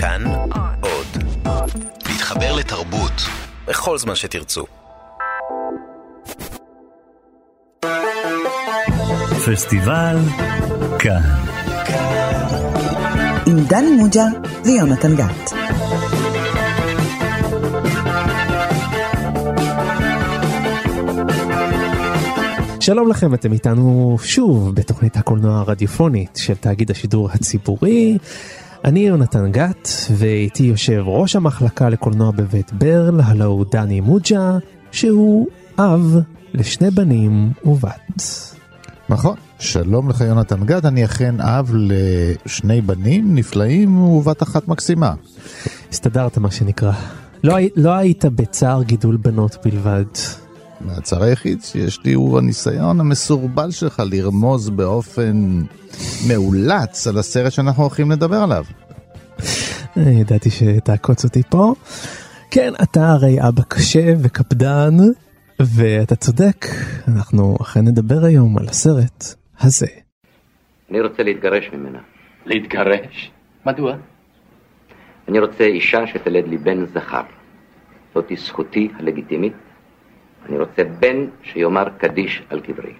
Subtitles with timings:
[0.00, 0.24] כאן
[0.80, 1.06] עוד.
[2.08, 3.12] להתחבר לתרבות
[3.66, 4.64] בכל זמן שתרצו.
[9.46, 10.16] פסטיבל
[10.98, 11.22] כאן.
[13.46, 14.24] עם דני מוג'ה
[14.64, 15.52] ויונתן גת.
[22.80, 28.18] שלום לכם, אתם איתנו שוב בתוכנית הקולנוע הרדיופונית של תאגיד השידור הציבורי.
[28.84, 34.58] אני יונתן גת, ואיתי יושב ראש המחלקה לקולנוע בבית ברל, הלו דני מוג'ה,
[34.92, 35.46] שהוא
[35.78, 36.16] אב
[36.54, 38.22] לשני בנים ובת.
[39.08, 45.14] נכון, שלום לך יונתן גד, אני אכן אב לשני בנים נפלאים ובת אחת מקסימה.
[45.90, 46.92] הסתדרת מה שנקרא.
[47.44, 50.04] לא, לא היית בצער גידול בנות בלבד.
[50.86, 55.62] הצער היחיד שיש לי הוא הניסיון המסורבל שלך לרמוז באופן
[56.28, 58.64] מאולץ על הסרט שאנחנו הולכים לדבר עליו.
[59.96, 61.74] אה, ידעתי שתעקוץ אותי פה.
[62.50, 64.96] כן, אתה הרי אבא קשה וקפדן,
[65.60, 66.66] ואתה צודק,
[67.08, 69.24] אנחנו אכן נדבר היום על הסרט
[69.60, 69.86] הזה.
[70.90, 71.98] אני רוצה להתגרש ממנה.
[72.46, 73.30] להתגרש?
[73.66, 73.96] מדוע?
[75.28, 77.22] אני רוצה אישה שתלד לי בן זכר.
[78.14, 79.52] זאתי זכותי הלגיטימית.
[80.46, 82.92] אני רוצה בן שיאמר קדיש על קברי.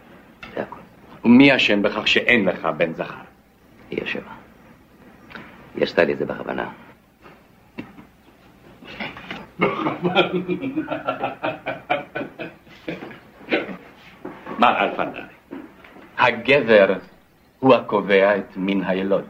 [0.54, 0.80] זה הכל.
[1.24, 3.14] ומי אשם בכך שאין לך בן זכר?
[3.90, 4.34] היא אשמה.
[5.74, 6.68] היא עשתה לי את זה בכוונה.
[14.58, 15.22] מר אלפנדרי,
[16.18, 16.94] הגבר
[17.58, 19.24] הוא הקובע את מין הילוד.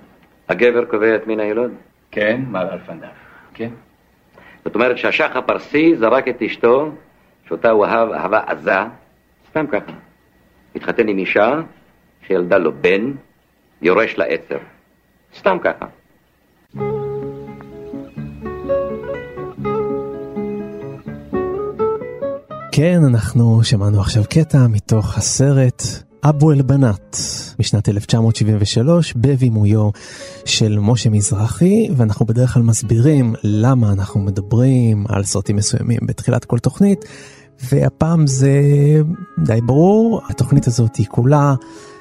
[0.49, 1.71] הגבר קובע את מין הילוד.
[2.11, 3.11] כן, מר אלפנדרי,
[3.55, 3.71] כן?
[4.65, 6.93] זאת אומרת שהשח הפרסי זרק את אשתו,
[7.49, 8.79] שאותה הוא אהב אהבה עזה,
[9.51, 9.93] סתם ככה.
[10.75, 11.61] התחתן עם אישה
[12.27, 13.13] שילדה לו בן,
[13.83, 14.59] יורש לעצר.
[15.39, 15.87] סתם ככה.
[22.73, 25.83] כן, אנחנו שמענו עכשיו קטע מתוך הסרט
[26.25, 27.17] אבו אל-בנאט
[27.61, 29.91] משנת 1973 בבימויו
[30.45, 36.59] של משה מזרחי, ואנחנו בדרך כלל מסבירים למה אנחנו מדברים על סרטים מסוימים בתחילת כל
[36.59, 37.05] תוכנית,
[37.63, 38.53] והפעם זה
[39.39, 41.55] די ברור, התוכנית הזאת היא כולה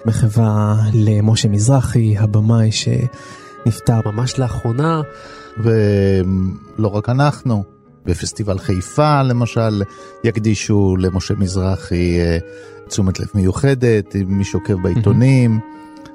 [0.05, 5.01] מחווה למשה מזרחי, הבמאי שנפטר ממש לאחרונה.
[5.63, 7.63] ולא רק אנחנו,
[8.05, 9.83] בפסטיבל חיפה למשל,
[10.23, 12.37] יקדישו למשה מזרחי אה,
[12.87, 15.59] תשומת לב מיוחדת, מי שעוקב בעיתונים.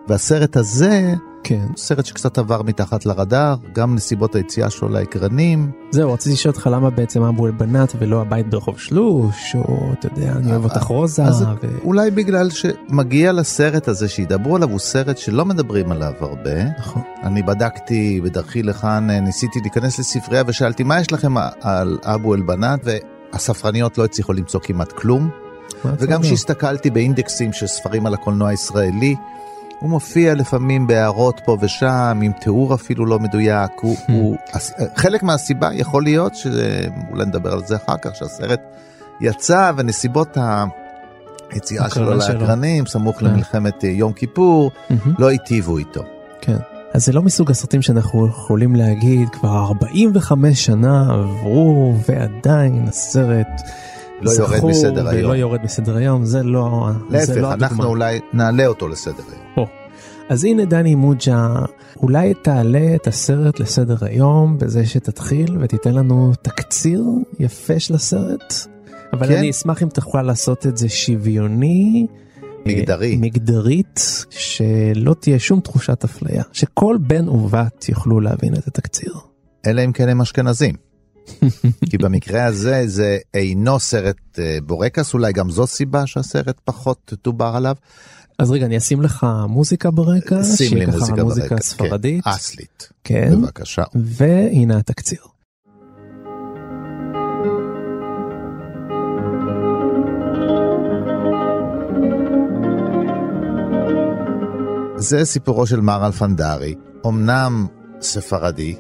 [0.08, 1.14] והסרט הזה,
[1.44, 1.66] כן.
[1.76, 5.70] סרט שקצת עבר מתחת לרדאר, גם נסיבות היציאה שלו לאקרנים.
[5.90, 10.32] זהו, רציתי לשאול אותך למה בעצם אבו אל-בנאט ולא הבית ברחוב שלוש, או אתה יודע,
[10.32, 11.24] אני אוהב אותך רוזה.
[11.24, 11.66] אז ו...
[11.84, 16.64] אולי בגלל שמגיע לסרט הזה שידברו עליו, הוא סרט שלא מדברים עליו הרבה.
[16.78, 17.02] נכון.
[17.22, 22.80] אני בדקתי בדרכי לכאן, אה, ניסיתי להיכנס לספרייה ושאלתי מה יש לכם על אבו אל-בנאט,
[22.84, 25.30] והספרניות לא הצליחו למצוא כמעט כלום.
[25.84, 26.22] וגם?
[26.22, 29.16] כשהסתכלתי באינדקסים של ספרים על הקולנוע הישראלי,
[29.82, 33.70] הוא מופיע לפעמים בהערות פה ושם, עם תיאור אפילו לא מדויק.
[33.81, 33.97] הוא.
[34.09, 34.37] הוא,
[34.97, 38.60] חלק מהסיבה יכול להיות, שאולי נדבר על זה אחר כך, שהסרט
[39.21, 40.37] יצא ונסיבות
[41.50, 42.15] היציאה שלו.
[42.15, 43.26] לאקרנים, סמוך כן.
[43.26, 45.15] למלחמת יום כיפור, מהמם.
[45.19, 46.03] לא היטיבו איתו.
[46.41, 46.56] כן.
[46.94, 53.62] אז זה לא מסוג הסרטים שאנחנו יכולים להגיד כבר 45 שנה עברו ועדיין הסרט
[54.22, 55.25] לא יורד זכור מסדר היום.
[55.25, 57.84] ולא יורד מסדר היום, זה לא, זה להפך, לא אנחנו הדוגמה.
[57.84, 59.47] אולי נעלה אותו לסדר היום.
[59.55, 59.66] פה.
[60.28, 61.49] אז הנה דני מוג'ה,
[61.97, 67.05] אולי תעלה את הסרט לסדר היום בזה שתתחיל ותיתן לנו תקציר
[67.38, 68.55] יפה של הסרט.
[69.12, 69.37] אבל כן.
[69.37, 72.06] אני אשמח אם תוכל לעשות את זה שוויוני.
[72.66, 73.12] מגדרי.
[73.12, 79.12] אה, מגדרית, שלא תהיה שום תחושת אפליה, שכל בן ובת יוכלו להבין את התקציר.
[79.66, 80.91] אלא אם כן הם אשכנזים.
[81.91, 87.53] כי במקרה הזה זה אינו סרט אה, בורקס, אולי גם זו סיבה שהסרט פחות דובר
[87.55, 87.77] עליו.
[88.38, 91.62] אז רגע, אני אשים לך מוזיקה ברקע, שים לי מוזיקה מוזיקה ברקע.
[91.62, 92.25] ספרדית.
[92.25, 92.88] כן, אסלית.
[93.05, 93.83] כן, בבקשה.
[93.95, 95.19] והנה התקציר.
[104.97, 106.75] זה סיפורו של מר אלפנדרי,
[107.07, 107.66] אמנם
[108.01, 108.77] ספרדי,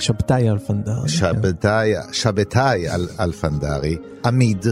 [0.00, 1.02] שבתאי אלפנדר.
[1.02, 1.08] כן.
[1.08, 4.66] שבתאי, שבתאי אל, אלפנדרי, עמיד,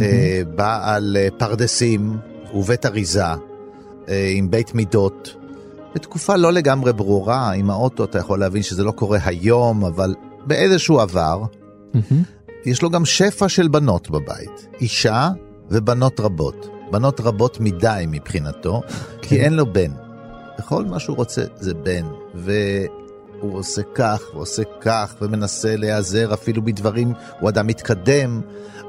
[0.00, 2.16] אה, בעל אה, פרדסים
[2.54, 3.36] ובית אריזה, אה,
[4.34, 5.36] עם בית מידות.
[5.94, 10.14] בתקופה לא לגמרי ברורה, עם האוטו אתה יכול להבין שזה לא קורה היום, אבל
[10.46, 11.42] באיזשהו עבר,
[11.94, 12.22] מהמם.
[12.64, 14.68] יש לו גם שפע של בנות בבית.
[14.80, 15.30] אישה
[15.70, 16.68] ובנות רבות.
[16.90, 18.82] בנות רבות מדי מבחינתו,
[19.22, 19.44] כי כן.
[19.44, 19.90] אין לו בן.
[20.58, 22.06] וכל מה שהוא רוצה זה בן.
[23.42, 28.40] הוא עושה כך ועושה כך ומנסה להיעזר אפילו בדברים, הוא אדם מתקדם,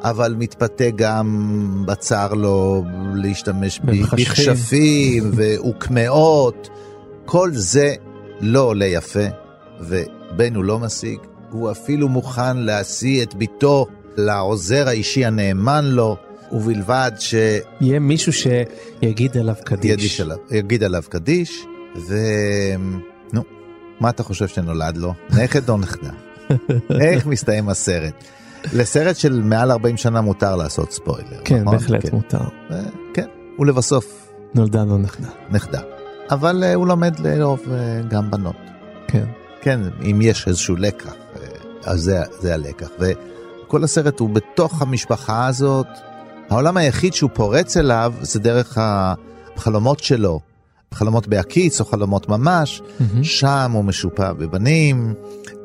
[0.04, 2.84] אבל מתפתה גם, בצר לו
[3.16, 3.80] להשתמש.
[3.80, 6.70] בכשפים וקמעות.
[7.26, 7.96] כל זה
[8.42, 9.26] לא עולה יפה,
[9.80, 11.20] ובן הוא לא משיג.
[11.52, 16.18] הוא אפילו מוכן להשיא את ביתו לעוזר האישי הנאמן לו,
[16.52, 17.36] ובלבד ש...
[17.82, 19.92] יהיה מישהו שיגיד עליו קדיש.
[19.92, 21.66] ידיש עליו, יגיד עליו קדיש,
[22.08, 22.16] ו...
[23.34, 23.44] נו,
[24.04, 25.14] מה אתה חושב שנולד לו?
[25.30, 26.10] נכד או נכדה?
[27.02, 28.14] איך מסתיים הסרט?
[28.74, 31.78] לסרט של מעל 40 שנה מותר לעשות ספוילר, כן, נכון?
[31.78, 32.16] בהחלט כן.
[32.16, 32.44] מותר.
[32.72, 32.82] אה,
[33.14, 33.28] כן,
[33.60, 35.28] ולבסוף נולדה לו נכדה.
[35.52, 35.82] נכדה.
[36.32, 38.56] אבל אה, הוא לומד לאהוב אה, גם בנות.
[39.08, 39.26] כן.
[39.62, 39.80] כן,
[40.12, 41.48] אם יש איזשהו לקח, אה,
[41.84, 42.90] אז זה, זה הלקח.
[43.00, 45.88] וכל הסרט הוא בתוך המשפחה הזאת,
[46.50, 50.40] העולם היחיד שהוא פורץ אליו זה דרך החלומות שלו,
[50.94, 53.24] חלומות בהקיץ או חלומות ממש, מהמם.
[53.24, 55.14] שם הוא משופע בבנים,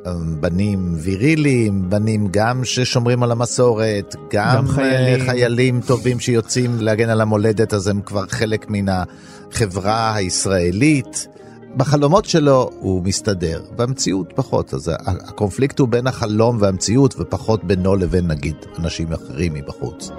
[0.07, 5.21] אה, בנים ויריליים, בנים גם ששומרים על המסורת, גם, גם חיילים.
[5.21, 11.29] אה, חיילים טובים שיוצאים להגן על המולדת, אז הם כבר חלק מן החברה הישראלית.
[11.77, 18.27] בחלומות שלו הוא מסתדר, במציאות פחות, אז הקונפליקט הוא בין החלום והמציאות ופחות בינו לבין
[18.27, 20.11] נגיד אנשים אחרים מבחוץ.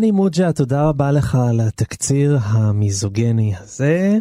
[0.00, 4.18] דני מוג'ה, תודה רבה לך על התקציר המיזוגני הזה.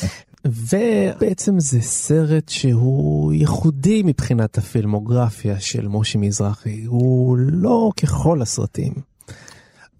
[0.44, 8.92] ובעצם זה סרט שהוא ייחודי מבחינת הפילמוגרפיה של משה מזרחי, הוא לא ככל הסרטים.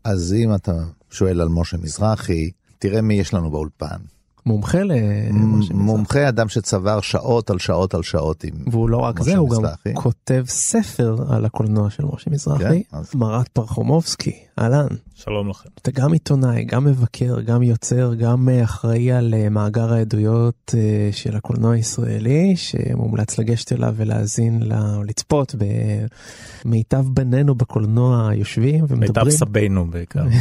[0.05, 0.73] אז אם אתה
[1.11, 3.99] שואל על משה מזרחי, תראה מי יש לנו באולפן.
[4.47, 5.75] מומחה למשה מזרחי.
[5.75, 8.53] מומחה אדם שצבר שעות על שעות על שעות עם...
[8.67, 9.63] והוא לא רק זה, הוא גם.
[9.95, 14.87] כותב ספר על הקולנוע של משה מזרחי, כן, אז- מרת פרחומובסקי, אהלן.
[15.15, 15.69] שלום לכם.
[15.83, 21.09] אתה גם עיתונאי, גם מבקר, גם יוצר, גם אה, אחראי על אה, מאגר העדויות אה,
[21.13, 25.55] של הקולנוע הישראלי, שמומלץ לגשת אליו ולהאזין לה, או לצפות
[26.65, 29.31] במיטב בנינו בקולנוע יושבים מיטב ומדברים.
[29.31, 30.25] סבינו בעיקר.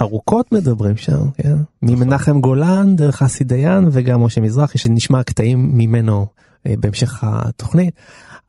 [0.00, 1.56] ארוכות מדברים שם, כן?
[1.82, 6.26] ממנחם גולן דרך אסי דיין וגם משה מזרחי, שנשמע קטעים ממנו
[6.66, 7.94] אה, בהמשך התוכנית.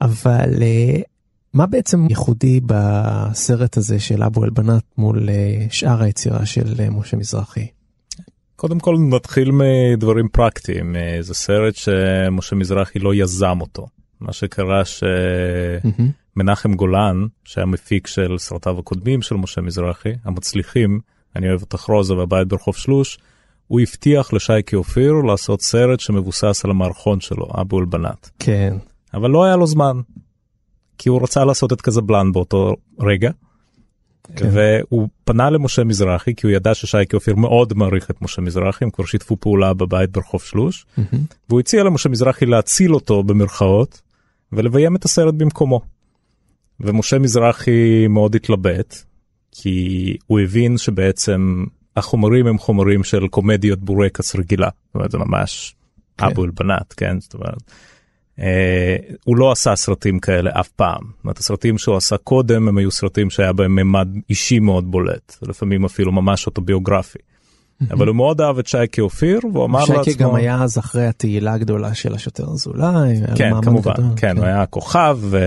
[0.02, 1.02] אבל אה,
[1.54, 7.68] מה בעצם ייחודי בסרט הזה של אבו אלבנת מול אה, שאר היצירה של משה מזרחי?
[8.56, 10.96] קודם כל נתחיל מדברים פרקטיים.
[11.22, 13.88] זה סרט שמשה מזרחי לא יזם אותו.
[14.22, 14.82] מה שקרה
[16.36, 21.00] שמנחם גולן, שהיה מפיק של סרטיו הקודמים של משה מזרחי, המצליחים,
[21.36, 23.18] אני אוהב אותך רוזה והבית ברחוב שלוש,
[23.68, 28.30] הוא הבטיח לשייקי אופיר לעשות סרט שמבוסס על המערכון שלו, אבו אלבנת.
[28.40, 28.78] כן.
[29.14, 30.02] אבל לא היה לו זמן,
[30.98, 33.32] כי הוא רצה לעשות את קזבלן באותו רגע.
[34.36, 34.50] כן.
[34.52, 38.90] והוא פנה למשה מזרחי כי הוא ידע ששייקי אופיר מאוד מעריך את משה מזרחי הם
[38.90, 41.26] כבר שיתפו פעולה בבית ברחוב שלוש מהמם.
[41.50, 44.02] והוא הציע למשה מזרחי להציל אותו במרכאות
[44.52, 45.82] ולביים את הסרט במקומו.
[46.80, 48.96] ומשה מזרחי מאוד התלבט
[49.62, 51.63] כי הוא הבין שבעצם
[51.96, 55.75] החומרים הם חומרים של קומדיות בורקס רגילה זאת אומרת זה ממש
[56.18, 56.25] כן.
[56.25, 57.72] אבו אלבנת כן זאת אומרת.
[58.40, 61.02] אה, הוא לא עשה סרטים כאלה אף פעם.
[61.02, 65.36] זאת אומרת, הסרטים שהוא עשה קודם הם היו סרטים שהיה בהם ממד אישי מאוד בולט,
[65.41, 67.20] לפעמים אפילו ממש אוטוביוגרפי.
[67.94, 71.08] אבל הוא מאוד אהב את שייקי אופיר והוא אמר לעצמו, שייקי גם היה אז אחרי
[71.08, 75.39] התהילה הגדולה של השוטר אזולאי, כן כמובן, גדול, כן, הוא היה כוכב ו...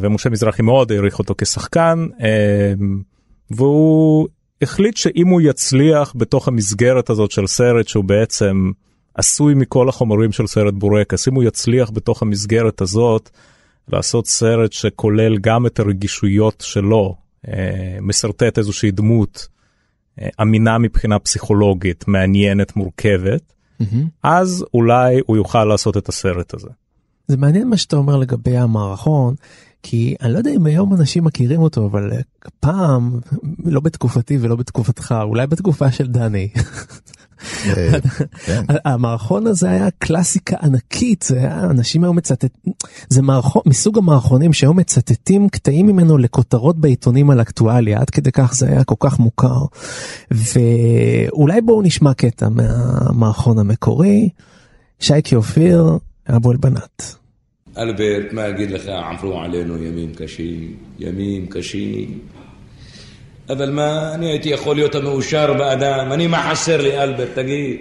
[0.00, 2.72] ומשה מזרחי מאוד העריך אותו כשחקן אה,
[3.50, 4.28] והוא
[4.62, 8.70] החליט שאם הוא יצליח בתוך המסגרת הזאת של סרט שהוא בעצם
[9.14, 13.30] עשוי מכל החומרים של סרט בורקס, אם הוא יצליח בתוך המסגרת הזאת
[13.88, 17.14] לעשות סרט שכולל גם את הרגישויות שלו,
[17.48, 19.48] אה, משרטט איזושהי דמות
[20.42, 23.52] אמינה מבחינה פסיכולוגית, מעניינת, מורכבת.
[24.22, 26.68] אז אולי הוא יוכל לעשות את הסרט הזה.
[27.28, 29.34] זה מעניין מה שאתה אומר לגבי המערכון,
[29.82, 32.18] כי אני לא יודע אם היום אנשים מכירים אותו, אבל אה,
[32.60, 33.20] פעם,
[33.64, 36.62] לא בתקופתי ולא בתקופתך, אולי בתקופה של דני, אה.
[38.84, 42.56] המערכון הזה היה קלאסיקה ענקית, זה היה, אנשים היו מצטט,
[43.08, 48.54] זה מערכון, מסוג המערכונים שהיום מצטטים קטעים ממנו לכותרות בעיתונים על אקטואליה, עד כדי כך
[48.54, 49.64] זה היה כל כך מוכר.
[50.30, 54.28] ואולי בואו נשמע קטע מהמערכון המקורי,
[55.00, 57.16] שייקי אופיר, אבו אלבנת.
[57.78, 62.18] אלברט, מה אגיד לך, עברו עלינו ימים קשים, ימים קשים.
[63.50, 67.76] אבל מה, אני הייתי יכול להיות המאושר באדם, אני מה חסר לי, אלברט, תגיד?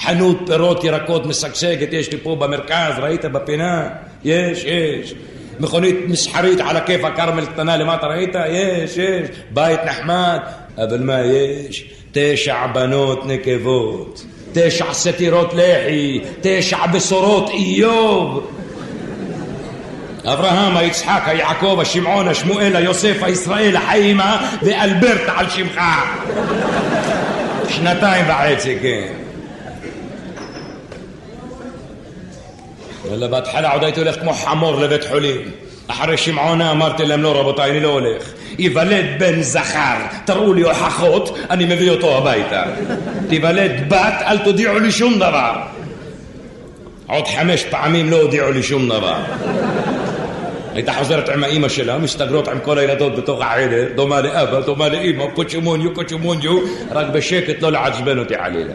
[0.00, 3.88] חנות פירות ירקות משגשגת יש לי פה במרכז, ראית בפינה?
[4.24, 5.14] יש, יש.
[5.60, 8.34] מכונית מסחרית על הכיף הכרמל קטנה למטה, ראית?
[8.48, 10.38] יש, יש, בית נחמד,
[10.78, 11.90] אבל מה יש?
[12.12, 18.50] תשע בנות נקבות, תשע סטירות לחי, תשע בשורות איוב.
[20.32, 25.80] אברהם, היצחק, היעקב, השמעון, השמואל, היוסף, הישראל, החיימה ואלברט על שמך.
[27.68, 29.12] שנתיים וחצי, כן.
[33.06, 35.50] וואלה, בהתחלה עוד הייתי הולך כמו חמור לבית חולים.
[35.88, 38.22] אחרי שמעונה אמרתי להם, לא רבותיי, אני לא הולך.
[38.58, 42.62] ייוולד בן זכר, תראו לי הוכחות, אני מביא אותו הביתה.
[43.28, 45.52] תיוולד בת, אל תודיעו לי שום דבר.
[47.06, 49.16] עוד חמש פעמים לא הודיעו לי שום דבר.
[50.78, 55.24] הייתה חוזרת עם האימא שלה, מסתגרות עם כל הילדות בתוך החדר, דומה לאבא, דומה לאימא,
[55.34, 56.58] קוצ'מוניו, קוצ'מוניו,
[56.90, 58.72] רק בשקט לא לעצבן אותי חלילה.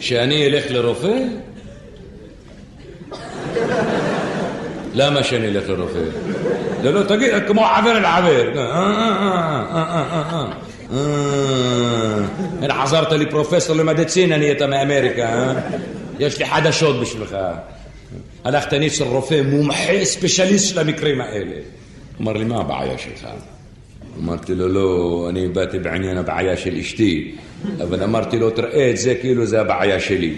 [0.00, 1.18] שאני אלך לרופא?
[4.94, 5.98] למה שאני אלך לרופא?
[6.82, 8.52] לא, לא, תגיד, כמו חבר אל חבר.
[12.62, 15.52] הנה חזרת לי פרופסור למדיצין, אני אתה מאמריקה,
[16.18, 17.36] יש לי חדשות בשבילך.
[18.46, 21.56] הלכת אני אצל רופא מומחה ספיישליסט של המקרים האלה.
[22.20, 23.28] אמר לי, מה הבעיה שלך?
[24.18, 27.34] אמרתי לו, לא, אני באתי בעניין הבעיה של אשתי,
[27.82, 30.34] אבל אמרתי לו, תראה את זה כאילו זה הבעיה שלי.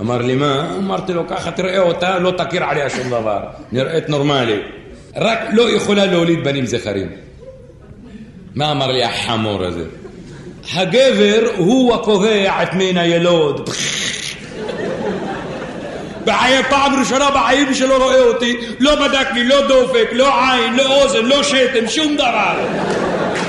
[0.00, 0.76] אמר לי, מה?
[0.78, 3.40] אמרתי לו, ככה תראה אותה, לא תכיר עליה שום דבר,
[3.72, 4.60] נראית נורמלי.
[5.16, 7.08] רק לא יכולה להוליד בנים זכרים.
[8.54, 9.84] מה אמר לי החמור הזה?
[10.74, 13.70] הגבר הוא הקובע את מין הילוד.
[16.26, 21.02] בחיי פעם ראשונה בחיים שלא רואה אותי, לא בדק לי, לא דופק, לא עין, לא
[21.02, 22.66] אוזן, לא שתן, שום דבר.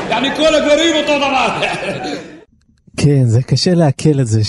[0.10, 1.62] יעני כל הגברים אותו דבר.
[2.98, 4.42] כן, זה קשה לעכל את זה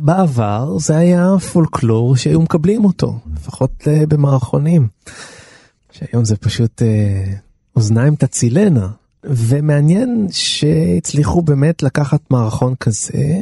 [0.00, 4.88] שבעבר זה היה פולקלור שהיו מקבלים אותו, לפחות uh, במערכונים.
[5.92, 6.84] שהיום זה פשוט uh,
[7.76, 8.88] אוזניים תצילנה.
[9.24, 13.40] ומעניין שהצליחו באמת לקחת מערכון כזה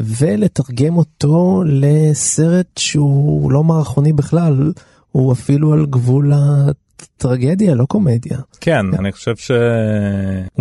[0.00, 4.72] ולתרגם אותו לסרט שהוא לא מערכוני בכלל,
[5.12, 8.38] הוא אפילו על גבול הטרגדיה, לא קומדיה.
[8.60, 9.56] כן, אני חושב שהוא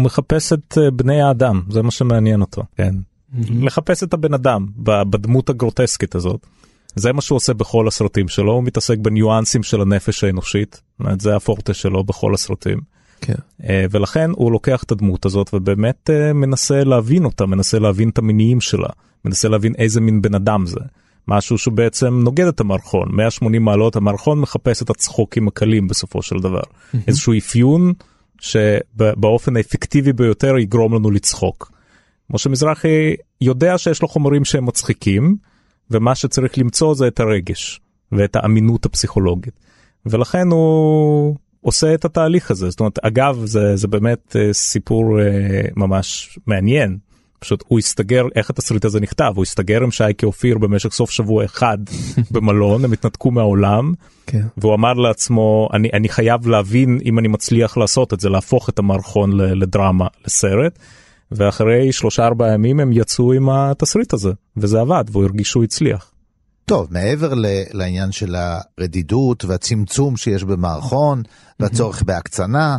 [0.04, 2.96] מחפש את אה, בני האדם, זה מה שמעניין אותו, כן.
[3.39, 4.65] לחפש את הבן אדם
[5.10, 6.46] בדמות הגרוטסקית הזאת.
[6.96, 10.82] זה מה שהוא עושה בכל הסרטים שלו, הוא מתעסק בניואנסים של הנפש האנושית,
[11.20, 12.94] זה הפורטה שלו בכל הסרטים.
[13.22, 13.34] כן.
[13.69, 18.17] אה, ולכן הוא לוקח את הדמות הזאת ובאמת אה, מנסה להבין אותה, מנסה להבין את
[18.17, 18.89] המניעים שלה,
[19.25, 20.79] מנסה להבין איזה מין בן אדם זה.
[21.27, 26.60] משהו שבעצם נוגד את המערכון, 180 מעלות המערכון מחפש את הצחוקים הקלים בסופו של דבר.
[26.62, 26.98] Mm-hmm.
[27.07, 27.93] איזשהו אפיון
[28.41, 31.72] שבאופן האפקטיבי ביותר יגרום לנו לצחוק.
[32.29, 35.36] משה מזרחי יודע שיש לו חומרים שהם מצחיקים,
[35.91, 37.79] ומה שצריך למצוא זה את הרגש
[38.12, 39.53] ואת האמינות הפסיכולוגית.
[40.05, 42.69] ולכן הוא עושה את התהליך הזה.
[42.69, 45.25] זאת אומרת, אגב, זה, זה באמת אה, סיפור אה,
[45.75, 46.98] ממש מעניין.
[47.39, 49.34] פשוט הוא הסתגר, איך התסריט הזה נכתב?
[49.36, 51.77] הוא הסתגר עם שייקי אופיר במשך סוף שבוע אחד
[52.31, 53.93] במלון, הם התנתקו מהעולם,
[54.27, 54.41] כן.
[54.57, 58.79] והוא אמר לעצמו, אני, אני חייב להבין אם אני מצליח לעשות את זה, להפוך את
[58.79, 60.79] המערכון לדרמה, לסרט.
[61.31, 66.12] ואחרי שלושה ארבעה ימים הם יצאו עם התסריט הזה, וזה עבד, והוא הרגיש שהוא הצליח.
[66.65, 67.34] טוב, מעבר
[67.74, 71.24] לעניין של הרדידות והצמצום שיש במערכון
[71.60, 72.77] והצורך בהקצנה,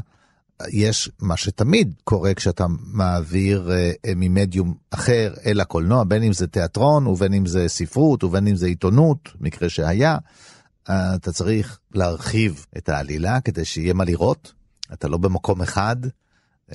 [0.73, 7.07] יש מה שתמיד קורה כשאתה מעביר uh, ממדיום אחר אל הקולנוע, בין אם זה תיאטרון
[7.07, 10.19] ובין אם זה ספרות ובין אם זה עיתונות, מקרה שהיה,
[10.85, 14.53] אתה צריך להרחיב את העלילה כדי שיהיה מה לראות,
[14.93, 15.97] אתה לא במקום אחד.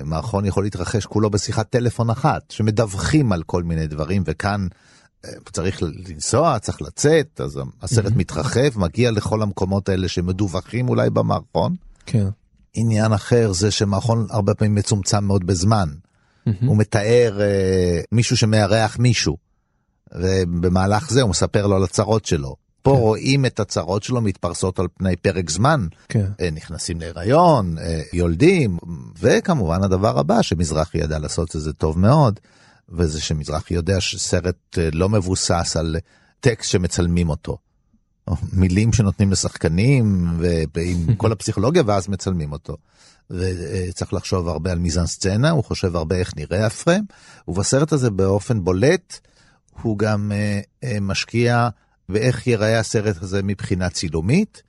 [0.03, 4.67] מערכון יכול להתרחש כולו בשיחת טלפון אחת, שמדווחים על כל מיני דברים, וכאן
[5.51, 8.15] צריך לנסוע, צריך לצאת, אז הסרט mm-hmm.
[8.15, 11.75] מתרחב, מגיע לכל המקומות האלה שמדווחים אולי במערכון.
[12.05, 12.27] כן.
[12.73, 15.89] עניין אחר זה שמערכון הרבה פעמים מצומצם מאוד בזמן.
[15.89, 16.51] Mm-hmm.
[16.65, 19.37] הוא מתאר uh, מישהו שמארח מישהו,
[20.15, 22.55] ובמהלך זה הוא מספר לו על הצרות שלו.
[22.81, 22.97] פה כן.
[22.97, 26.25] רואים את הצרות שלו מתפרסות על פני פרק זמן, כן.
[26.37, 27.81] uh, נכנסים להיריון, uh,
[28.13, 28.77] יולדים,
[29.19, 32.39] וכמובן הדבר הבא שמזרחי ידע לעשות את זה טוב מאוד,
[32.91, 35.95] וזה שמזרחי יודע שסרט אה, לא מבוסס על
[36.39, 37.57] טקסט שמצלמים אותו.
[38.53, 42.77] מילים שנותנים לשחקנים ועם כל הפסיכולוגיה ואז מצלמים אותו.
[43.29, 47.03] וצריך לחשוב הרבה על מיזן סצנה, הוא חושב הרבה איך נראה הפרם,
[47.47, 49.19] ובסרט הזה באופן בולט
[49.81, 51.69] הוא גם uh, משקיע
[52.09, 54.61] באיך ייראה הסרט הזה מבחינה צילומית.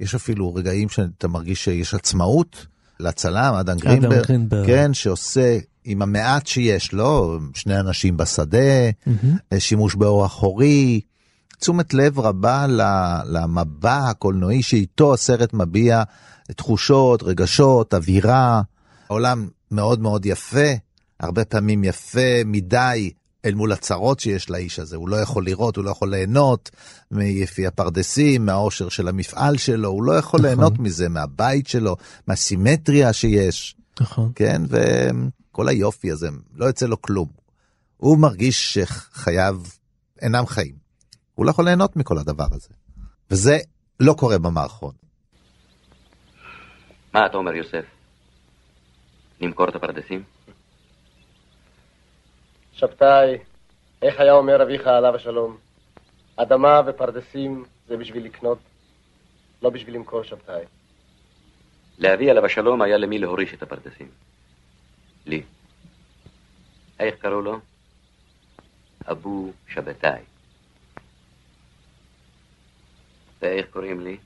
[0.00, 2.66] יש אפילו רגעים שאתה מרגיש שיש עצמאות
[3.00, 9.58] לצלם, אדם גרינברג, כן, שעושה עם המעט שיש לו, שני אנשים בשדה, mm-hmm.
[9.58, 11.00] שימוש באורח הורי,
[11.58, 12.66] תשומת לב רבה
[13.24, 16.02] למבע הקולנועי שאיתו הסרט מביע
[16.56, 18.62] תחושות, רגשות, אווירה.
[19.08, 20.72] העולם מאוד מאוד יפה,
[21.20, 23.10] הרבה פעמים יפה מדי
[23.44, 24.96] אל מול הצרות שיש לאיש הזה.
[24.96, 26.70] הוא לא יכול לראות, הוא לא יכול ליהנות
[27.10, 30.46] מיפי הפרדסים, מהאושר של המפעל שלו, הוא לא יכול נכון.
[30.50, 33.76] ליהנות מזה, מהבית שלו, מהסימטריה שיש.
[34.00, 34.32] נכון.
[34.34, 34.62] כן,
[35.56, 37.28] וכל היופי הזה, לא יוצא לו כלום.
[37.96, 39.56] הוא מרגיש שחייו
[40.22, 40.74] אינם חיים.
[41.34, 42.68] הוא לא יכול ליהנות מכל הדבר הזה.
[43.30, 43.56] וזה
[44.00, 44.94] לא קורה במערכון.
[47.14, 47.84] מה אתה אומר, יוסף?
[49.40, 50.22] נמכור את הפרדסים?
[52.72, 53.38] שבתאי,
[54.02, 55.56] איך היה אומר אביך עליו השלום?
[56.36, 58.58] אדמה ופרדסים זה בשביל לקנות,
[59.62, 60.64] לא בשביל למכור שבתאי.
[61.98, 64.08] לאבי עליו השלום היה למי להוריש את הפרדסים.
[65.26, 65.42] לי.
[67.00, 67.60] איך קראו לו?
[69.10, 70.22] אבו שבתאי.
[73.42, 74.16] ואיך קוראים לי?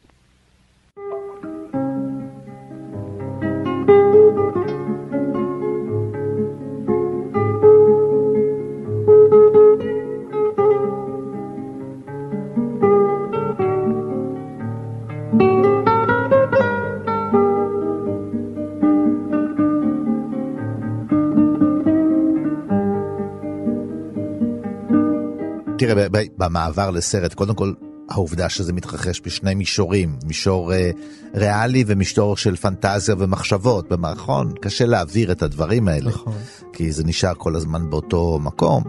[25.95, 26.07] תראה,
[26.39, 27.73] במעבר לסרט, קודם כל,
[28.11, 30.91] העובדה שזה מתרחש בשני מישורים, מישור אה,
[31.35, 33.89] ריאלי ומישור של פנטזיה ומחשבות.
[33.89, 36.33] במערכון קשה להעביר את הדברים האלה, נכון.
[36.73, 38.83] כי זה נשאר כל הזמן באותו מקום.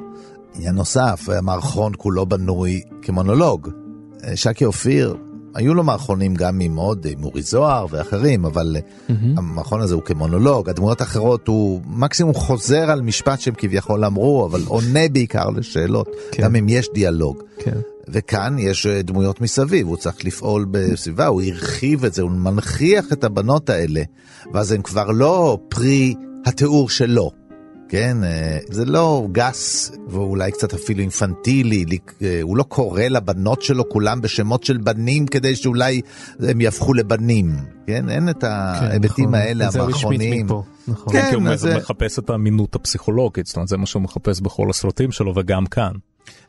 [0.56, 3.70] עניין נוסף, המערכון כולו בנוי כמונולוג.
[4.24, 5.18] אה, שקי אופיר
[5.56, 9.14] היו לו מערכונים גם עם עוד, עם אורי זוהר ואחרים, אבל mm-hmm.
[9.38, 14.62] המערכון הזה הוא כמונולוג, הדמויות האחרות הוא מקסימום חוזר על משפט שהם כביכול אמרו, אבל
[14.68, 16.44] עונה בעיקר לשאלות, כן.
[16.44, 17.38] גם אם יש דיאלוג.
[17.60, 17.78] כן.
[18.08, 23.14] וכאן יש אה, דמויות מסביב, הוא צריך לפעול בסביבה, הוא הרחיב את זה, הוא מנכיח
[23.14, 24.02] את הבנות האלה,
[24.54, 27.41] ואז הן כבר לא פרי התיאור שלו.
[27.92, 28.24] כן?
[28.24, 31.86] אה, זה לא גס ואולי קצת אפילו אינפנטילי,
[32.22, 36.02] אה, הוא לא קורא לבנות שלו כולם בשמות של בנים כדי שאולי
[36.40, 37.56] הם יהפכו לבנים,
[37.88, 38.10] כן?
[38.10, 39.36] אין את ההיבטים כן, נכון.
[39.36, 40.48] האלה המאחרונים.
[40.88, 41.14] נכון.
[41.14, 41.78] כן, כי הוא זה...
[41.78, 45.92] מחפש את האמינות הפסיכולוגית, זאת אומרת זה מה שהוא מחפש בכל הסרטים שלו וגם כאן.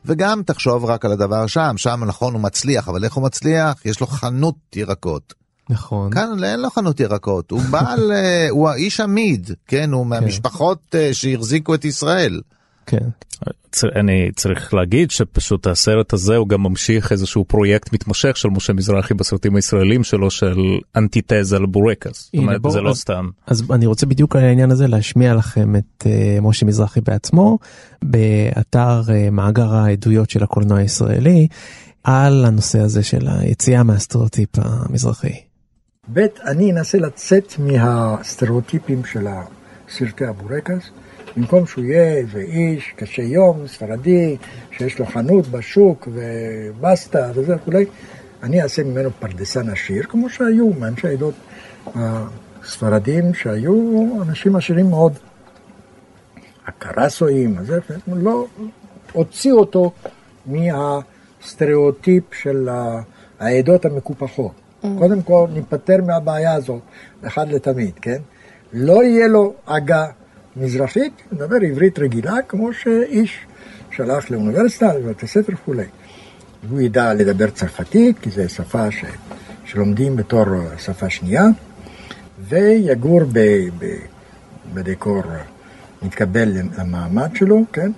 [0.05, 3.85] וגם תחשוב רק על הדבר שם, שם נכון הוא מצליח, אבל איך הוא מצליח?
[3.85, 5.42] יש לו חנות ירקות.
[5.69, 6.11] נכון.
[6.11, 10.09] כאן אין לו חנות ירקות, הוא בעל, אה, הוא האיש עמיד, כן, הוא כן.
[10.09, 12.41] מהמשפחות אה, שהחזיקו את ישראל.
[12.85, 13.07] כן.
[13.95, 19.13] אני צריך להגיד שפשוט הסרט הזה הוא גם ממשיך איזשהו פרויקט מתמשך של משה מזרחי
[19.13, 20.57] בסרטים הישראלים שלו של
[20.95, 22.23] אנטיתזה לבורקס.
[22.23, 23.29] זאת אומרת זה לא סתם.
[23.47, 27.59] אז אני רוצה בדיוק על העניין הזה להשמיע לכם את uh, משה מזרחי בעצמו
[28.03, 31.47] באתר uh, מאגר העדויות של הקולנוע הישראלי
[32.03, 35.52] על הנושא הזה של היציאה מהסטריאוטיפ המזרחי.
[36.11, 39.27] ב', אני אנסה לצאת מהסטריאוטיפים של
[39.89, 40.89] סרטי הבורקס,
[41.37, 44.37] במקום שהוא יהיה איזה איש קשה יום, ספרדי,
[44.71, 47.85] שיש לו חנות בשוק ובסטה וזה וכולי,
[48.43, 51.33] אני אעשה ממנו פרדסן עשיר, כמו שהיו מאנשי העדות
[51.95, 55.13] הספרדים, שהיו אנשים עשירים מאוד.
[56.65, 57.73] הקרסואים, אז
[58.07, 58.47] לא
[59.13, 59.91] הוציאו אותו
[60.45, 62.69] מהסטריאוטיפ של
[63.39, 64.62] העדות המקופחות.
[64.83, 64.87] Mm.
[64.99, 66.81] קודם כל, ניפטר מהבעיה הזאת,
[67.27, 68.17] אחד לתמיד, כן?
[68.73, 70.05] לא יהיה לו עגה
[70.55, 73.37] מזרחית, נדבר עברית רגילה, כמו שאיש
[73.91, 75.85] שהלך לאוניברסיטה, לבתי ספר וכולי.
[76.69, 79.05] הוא ידע לדבר צרפתית, כי זו שפה ש...
[79.65, 80.45] שלומדים בתור
[80.77, 81.45] שפה שנייה,
[82.39, 83.39] ויגור ב...
[83.79, 83.95] ב...
[84.73, 85.23] בדקור,
[86.01, 87.91] מתקבל למעמד שלו, כן?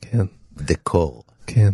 [0.00, 0.24] כן.
[0.56, 1.22] דקור.
[1.46, 1.70] כן.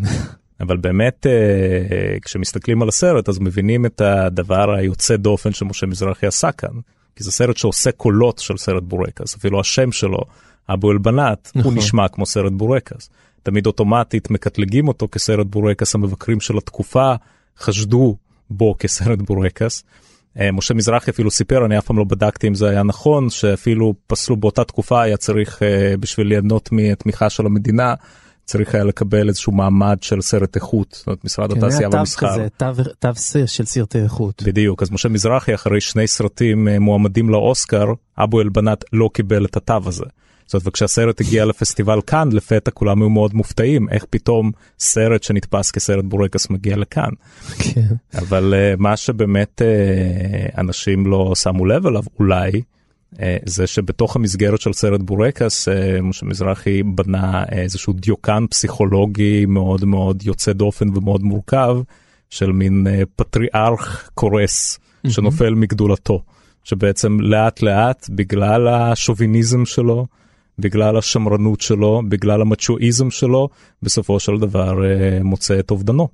[0.62, 6.52] אבל באמת אה, כשמסתכלים על הסרט אז מבינים את הדבר היוצא דופן שמשה מזרחי עשה
[6.52, 6.74] כאן.
[7.16, 10.18] כי זה סרט שעושה קולות של סרט בורקס, אפילו השם שלו,
[10.68, 11.72] אבו אלבנת, נכון.
[11.72, 13.10] הוא נשמע כמו סרט בורקס.
[13.42, 17.14] תמיד אוטומטית מקטלגים אותו כסרט בורקס, המבקרים של התקופה
[17.58, 18.16] חשדו
[18.50, 19.84] בו כסרט בורקס.
[20.40, 23.94] אה, משה מזרחי אפילו סיפר, אני אף פעם לא בדקתי אם זה היה נכון, שאפילו
[24.06, 27.94] פסלו באותה תקופה היה צריך אה, בשביל ליהנות מתמיכה של המדינה.
[28.44, 32.32] צריך היה לקבל איזשהו מעמד של סרט איכות, זאת אומרת משרד כן, התעשייה והמסחר.
[32.32, 32.66] כזה, תו,
[32.98, 33.08] תו
[33.46, 34.42] של סרטי איכות.
[34.42, 37.86] בדיוק, אז משה מזרחי אחרי שני סרטים אה, מועמדים לאוסקר,
[38.18, 40.04] אבו אלבנת לא קיבל את התו הזה.
[40.46, 45.70] זאת אומרת, וכשהסרט הגיע לפסטיבל כאן, לפתע כולם היו מאוד מופתעים, איך פתאום סרט שנתפס
[45.70, 47.10] כסרט בורקס מגיע לכאן.
[47.58, 47.94] כן.
[48.14, 52.60] אבל uh, מה שבאמת uh, אנשים לא שמו לב אליו, אולי, אה,
[53.46, 55.68] זה שבתוך המסגרת של סרט בורקס
[56.02, 61.76] משה מזרחי בנה איזשהו דיוקן פסיכולוגי מאוד מאוד יוצא דופן ומאוד מורכב
[62.30, 66.22] של מין פטריארך קורס שנופל מגדולתו
[66.64, 70.06] שבעצם לאט לאט בגלל השוביניזם שלו
[70.58, 73.48] בגלל השמרנות שלו בגלל המצ'ואיזם שלו
[73.82, 74.78] בסופו של דבר
[75.24, 76.08] מוצא את אובדנו.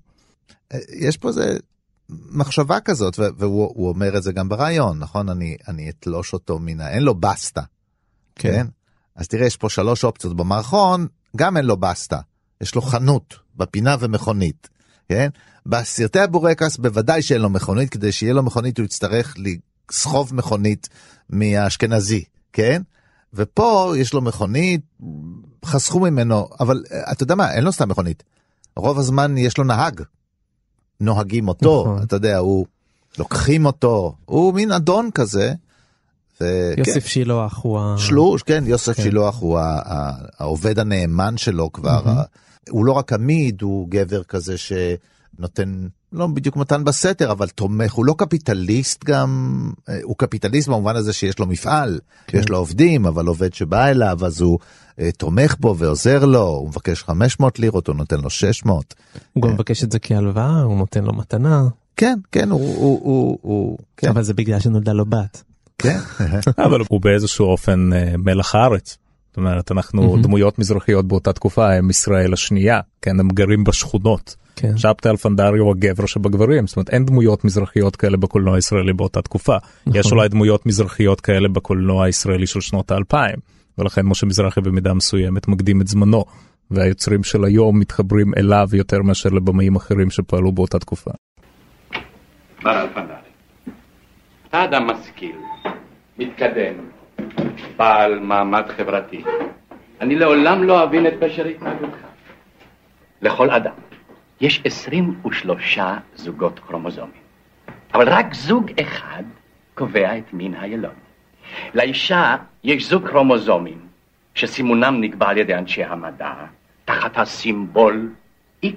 [1.00, 1.56] יש פה איזה
[2.10, 6.90] מחשבה כזאת והוא אומר את זה גם ברעיון נכון אני אני אתלוש אותו מן ה...
[6.90, 7.62] אין לו בסטה.
[8.34, 8.52] כן.
[8.52, 8.66] כן.
[9.16, 12.20] אז תראה יש פה שלוש אופציות במערכון גם אין לו בסטה
[12.60, 14.68] יש לו חנות בפינה ומכונית.
[15.08, 15.28] כן?
[15.66, 20.88] בסרטי הבורקס בוודאי שאין לו מכונית כדי שיהיה לו מכונית הוא יצטרך לסחוב מכונית
[21.30, 22.82] מהאשכנזי כן
[23.34, 24.80] ופה יש לו מכונית
[25.64, 28.22] חסכו ממנו אבל אתה יודע מה אין לו סתם מכונית.
[28.76, 30.02] רוב הזמן יש לו נהג
[31.00, 32.02] נוהגים אותו, נכון.
[32.02, 32.66] אתה יודע, הוא,
[33.18, 35.54] לוקחים אותו, הוא מין אדון כזה.
[36.40, 36.72] ו...
[36.76, 37.00] יוסף כן.
[37.00, 37.94] שילוח הוא ה...
[37.98, 39.02] שלוש, כן, יוסף כן.
[39.02, 39.58] שילוח הוא
[40.38, 42.02] העובד הנאמן שלו כבר.
[42.04, 42.70] Mm-hmm.
[42.70, 48.04] הוא לא רק עמיד, הוא גבר כזה שנותן, לא בדיוק מתן בסתר, אבל תומך, הוא
[48.04, 52.38] לא קפיטליסט גם, הוא קפיטליסט במובן הזה שיש לו מפעל, כן.
[52.38, 54.58] יש לו עובדים, אבל עובד שבא אליו, אז הוא
[55.00, 58.94] אה, תומך בו ועוזר לו, הוא מבקש 500 לירות, הוא נותן לו 600.
[59.32, 61.62] הוא גם מבקש את זה כהלוואה, הוא נותן לו מתנה.
[61.96, 64.08] כן, כן, הוא, הוא, הוא, הוא כן.
[64.08, 65.42] אבל זה בגלל שנולדה לו בת.
[65.78, 65.98] כן.
[66.66, 68.98] אבל הוא באיזשהו אופן אה, מלח הארץ.
[69.28, 74.36] זאת אומרת, אנחנו דמויות מזרחיות באותה תקופה, הם ישראל השנייה, כן, הם גרים בשכונות.
[74.60, 74.76] כן.
[74.76, 79.56] שבתאי אלפנדרי הוא הגבר שבגברים, זאת אומרת אין דמויות מזרחיות כאלה בקולנוע הישראלי באותה תקופה.
[79.86, 80.00] נכון.
[80.00, 83.36] יש אולי דמויות מזרחיות כאלה בקולנוע הישראלי של שנות האלפיים.
[83.78, 86.24] ולכן משה מזרחי במידה מסוימת מקדים את זמנו,
[86.70, 91.10] והיוצרים של היום מתחברים אליו יותר מאשר לבמאים אחרים שפעלו באותה תקופה.
[92.62, 93.16] בר אלפנדרי,
[94.48, 95.36] אתה אדם משכיל,
[96.18, 96.74] מתקדם,
[97.76, 99.22] בעל מעמד חברתי.
[100.00, 101.98] אני לעולם לא אבין את פשר התנהגותך.
[103.22, 103.87] לכל אדם
[104.40, 105.78] יש 23
[106.14, 107.22] זוגות כרומוזומים,
[107.94, 109.22] אבל רק זוג אחד
[109.74, 110.92] קובע את מין הילוד.
[111.74, 113.78] לאישה יש זוג כרומוזומים
[114.34, 116.34] שסימונם נקבע על ידי אנשי המדע
[116.84, 118.12] תחת הסימבול
[118.64, 118.68] XX,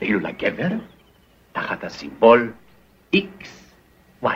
[0.00, 0.68] ואילו לגבר
[1.52, 2.52] תחת הסימבול
[3.16, 4.28] XY.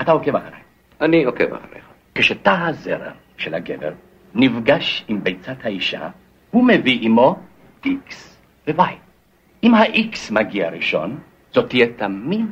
[0.00, 0.60] אתה עוקב אחריי.
[1.00, 1.84] אני עוקב אחריך.
[2.14, 3.92] כשתא הזרע של הגבר
[4.34, 6.08] נפגש עם ביצת האישה,
[6.50, 7.38] הוא מביא עמו
[7.84, 8.35] X
[8.66, 8.92] ו-Y.
[9.62, 11.18] אם ה-X מגיע ראשון,
[11.52, 12.46] זאת תהיה תמיד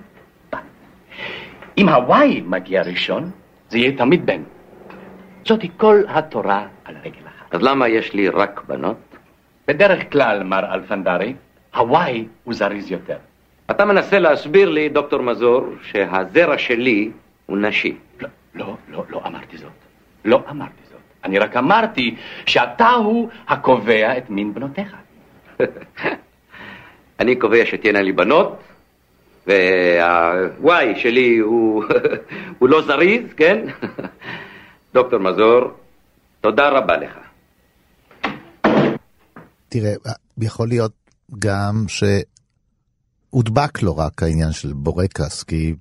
[1.79, 3.31] אם הוואי מגיע ראשון,
[3.69, 4.43] זה יהיה תמיד בן.
[5.47, 7.55] זאתי כל התורה על רגל אחת.
[7.55, 8.97] אז למה יש לי רק בנות?
[9.69, 11.35] בדרך כלל, מר אלפנדרי,
[11.75, 13.17] הוואי הוא זריז יותר.
[13.71, 17.11] אתה מנסה להסביר לי, דוקטור מזור, שהזרע שלי
[17.47, 17.97] הוא נשי.
[18.21, 19.71] לא, לא, לא, לא אמרתי זאת.
[20.25, 21.01] לא אמרתי זאת.
[21.25, 22.15] אני רק אמרתי
[22.47, 24.97] שאתה הוא הקובע את מין בנותיך.
[27.21, 28.59] אני קובע שתהיינה לי בנות,
[29.47, 31.85] וה-Y שלי הוא,
[32.59, 33.67] הוא לא זריז, כן?
[34.95, 35.71] דוקטור מזור,
[36.41, 37.25] תודה רבה לך.
[39.69, 39.93] תראה,
[40.39, 40.93] יכול להיות
[41.39, 45.75] גם שהודבק לו רק העניין של בורקס, כי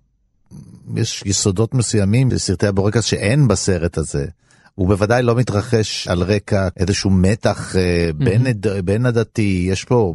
[0.95, 4.25] יש יסודות מסוימים בסרטי הבורקס שאין בסרט הזה.
[4.75, 8.23] הוא בוודאי לא מתרחש על רקע איזשהו מתח mm-hmm.
[8.23, 8.45] בין,
[8.85, 10.13] בין הדתי, יש פה,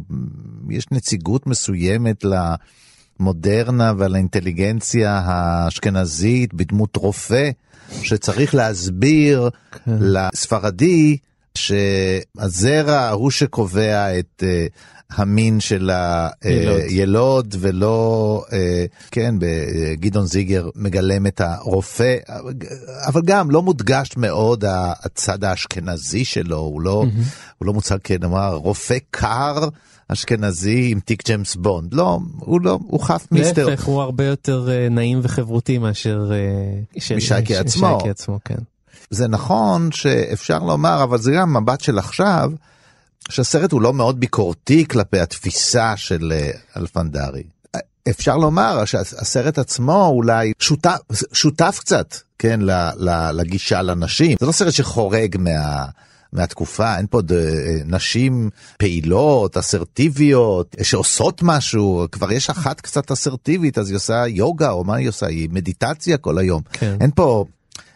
[0.69, 2.33] יש נציגות מסוימת ל...
[3.19, 7.49] המודרנה ועל האינטליגנציה האשכנזית בדמות רופא,
[8.01, 9.91] שצריך להסביר כן.
[9.99, 11.17] לספרדי
[11.55, 14.71] שהזרע הוא שקובע את uh,
[15.11, 15.89] המין של
[16.89, 18.51] הילוד ולא, uh,
[19.11, 19.35] כן,
[19.93, 22.15] גדעון זיגר מגלם את הרופא,
[23.07, 27.53] אבל גם לא מודגש מאוד הצד האשכנזי שלו, הוא לא, mm-hmm.
[27.57, 29.67] הוא לא מוצג כנאמר רופא קר.
[30.11, 31.93] אשכנזי עם תיק ג'יימס בונד.
[31.93, 33.69] לא, הוא לא, הוא חף מיסטר.
[33.69, 36.31] להפך, הוא הרבה יותר uh, נעים וחברותי מאשר...
[37.17, 37.87] משייקי עצמו.
[37.87, 38.59] שייקי עצמו, כן.
[39.09, 42.51] זה נכון שאפשר לומר, אבל זה גם מבט של עכשיו,
[43.29, 47.43] שהסרט הוא לא מאוד ביקורתי כלפי התפיסה של uh, אלפנדרי.
[48.09, 50.97] אפשר לומר שהסרט עצמו אולי שותף,
[51.33, 52.59] שותף קצת, כן,
[53.33, 54.37] לגישה לנשים.
[54.39, 55.85] זה לא סרט שחורג מה...
[56.33, 57.31] מהתקופה, אין פה ד...
[57.85, 64.83] נשים פעילות, אסרטיביות, שעושות משהו, כבר יש אחת קצת אסרטיבית, אז היא עושה יוגה, או
[64.83, 65.27] מה היא עושה?
[65.27, 66.61] היא מדיטציה כל היום.
[66.73, 66.97] כן.
[67.01, 67.45] אין פה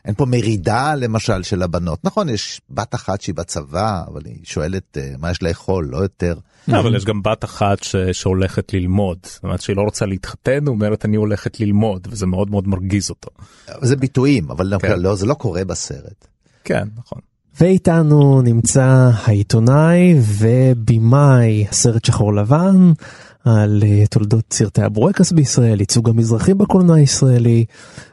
[0.06, 2.00] אין פה מרידה למשל של הבנות.
[2.04, 6.36] נכון, יש בת אחת שהיא בצבא, אבל היא שואלת uh, מה יש לאכול, לא יותר.
[6.68, 7.96] לא, אבל יש גם בת אחת ש...
[7.96, 12.50] שהולכת ללמוד, זאת אומרת שהיא לא רוצה להתחתן, היא אומרת אני הולכת ללמוד, וזה מאוד
[12.50, 13.30] מאוד מרגיז אותו.
[13.82, 15.00] זה ביטויים, אבל כן.
[15.00, 16.28] לא, זה לא קורה בסרט.
[16.64, 17.20] כן, נכון.
[17.60, 22.92] ואיתנו נמצא העיתונאי ובימאי הסרט שחור לבן
[23.46, 27.66] על אה, תולדות סרטי הבורקס בישראל, ייצוג המזרחי בקולנוע הישראלי,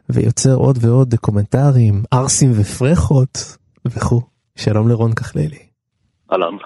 [0.09, 4.21] ויוצר עוד ועוד קומנטרים, ערסים ופרחות וכו'.
[4.57, 5.59] שלום לרון כחללי.
[6.33, 6.57] אהלן.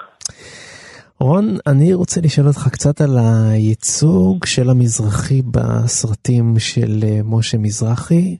[1.20, 8.36] רון, אני רוצה לשאול אותך קצת על הייצוג של המזרחי בסרטים של אה, משה מזרחי.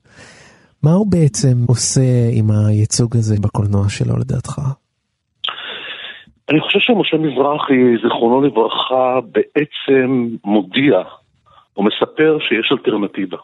[0.83, 4.61] מה הוא בעצם עושה עם הייצוג הזה בקולנוע שלו לדעתך?
[6.51, 11.03] אני חושב שמשה מזרחי, זיכרונו לברכה, בעצם מודיע
[11.77, 13.37] או מספר שיש אלטרנטיבה.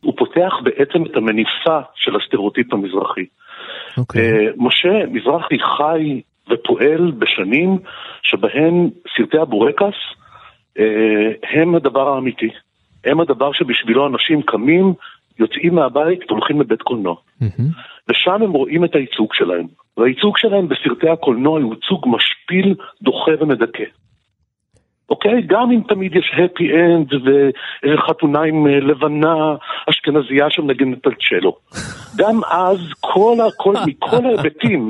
[0.00, 3.20] הוא פותח בעצם את המניפה של הסטריאוטיפ המזרחי.
[3.20, 3.98] Okay.
[3.98, 4.48] אוקיי.
[4.48, 6.20] Uh, משה מזרחי חי
[6.50, 7.78] ופועל בשנים
[8.22, 9.96] שבהן סרטי הבורקס
[10.78, 10.82] uh,
[11.50, 12.50] הם הדבר האמיתי.
[13.04, 14.94] הם הדבר שבשבילו אנשים קמים,
[15.40, 17.16] יוצאים מהבית והולכים לבית קולנוע.
[18.08, 19.66] ושם הם רואים את הייצוג שלהם.
[19.96, 23.84] והייצוג שלהם בסרטי הקולנוע הוא ייצוג משפיל, דוחה ומדכא.
[25.10, 25.42] אוקיי?
[25.46, 27.14] גם אם תמיד יש happy end
[27.84, 29.34] וחתונה עם אה, לבנה
[29.90, 31.56] אשכנזייה שמנגנת על צ'לו.
[32.16, 34.88] גם אז כל, כל, מכל ההיבטים,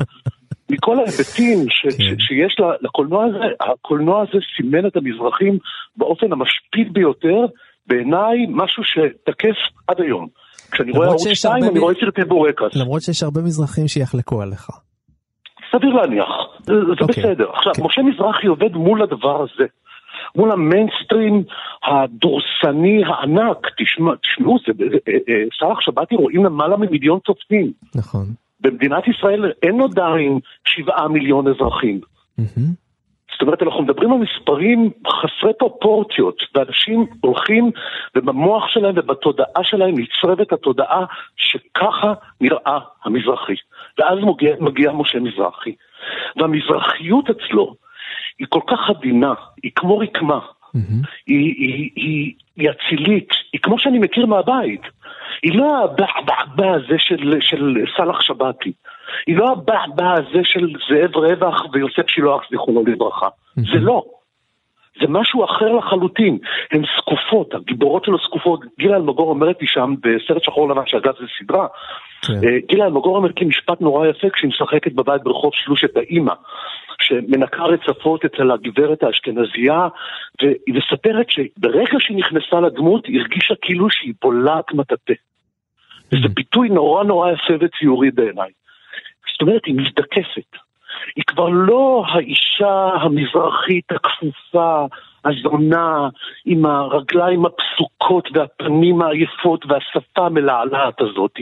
[0.70, 2.14] מכל ההיבטים ש, ש, כן.
[2.18, 5.58] שיש לקולנוע הזה, הקולנוע הזה סימן את המזרחים
[5.96, 7.46] באופן המשפיל ביותר,
[7.86, 10.28] בעיניי משהו שתקף עד היום.
[10.70, 12.76] כשאני רואה ערוץ 2 אני רואה סרטי בורקס.
[12.76, 14.70] למרות שיש הרבה מזרחים שיחלקו עליך.
[15.72, 16.28] סביר להניח,
[16.62, 17.02] זה okay.
[17.02, 17.50] אוקיי, בסדר.
[17.50, 17.76] עכשיו, okay.
[17.76, 17.82] כן.
[17.82, 19.64] משה מזרחי עובד מול הדבר הזה.
[20.36, 21.42] מול המיינסטרים
[21.84, 24.72] הדורסני הענק, תשמע, תשמעו, זה,
[25.08, 27.72] אה, אה, סאלח שבתי רואים למעלה ממיליון צופים.
[27.94, 28.26] נכון.
[28.60, 32.00] במדינת ישראל אין עדיין שבעה מיליון אזרחים.
[32.40, 32.89] Mm-hmm.
[33.40, 37.70] זאת אומרת, אנחנו מדברים על מספרים חסרי פרופורציות, ואנשים הולכים,
[38.16, 41.04] ובמוח שלהם ובתודעה שלהם נצרבת התודעה
[41.36, 43.54] שככה נראה המזרחי.
[43.98, 45.74] ואז מגיע, מגיע משה מזרחי.
[46.36, 47.74] והמזרחיות אצלו
[48.38, 50.38] היא כל כך עדינה, היא כמו רקמה.
[51.26, 54.82] היא, היא, היא, היא אצילית, היא כמו שאני מכיר מהבית.
[55.42, 58.72] היא לא הבעבע הזה של, של סאלח שבתי.
[59.26, 63.28] היא לא הבעבע הזה של זאב רווח ויוסף שילוח, זיכרונו לברכה.
[63.28, 63.72] Mm-hmm.
[63.72, 64.04] זה לא.
[65.00, 66.38] זה משהו אחר לחלוטין.
[66.72, 68.60] הן זקופות, הגיבורות שלו זקופות.
[68.78, 71.66] גילה אלמגור אומרת לי שם בסרט שחור לבן, שאגב זה סדרה,
[72.22, 72.32] כן.
[72.32, 76.32] אה, גילה אלמגור אומרת לי משפט נורא יפה כשהיא משחקת בבית ברחוב שלושת האימא,
[77.00, 79.88] שמנקה רצפות אצל הגברת האשכנזייה,
[80.42, 85.14] והיא מספרת שברגע שהיא נכנסה לדמות, היא הרגישה כאילו שהיא בולעת מטאטא.
[86.12, 86.34] וזה mm.
[86.34, 88.50] ביטוי נורא נורא יפה וציורי בעיניי.
[89.32, 90.56] זאת אומרת, היא מזדקפת.
[91.16, 94.86] היא כבר לא האישה המזרחית הכפופה,
[95.24, 96.08] הזונה,
[96.44, 101.36] עם הרגליים הפסוקות והפנים העייפות והשפה המלעלעת הזאת,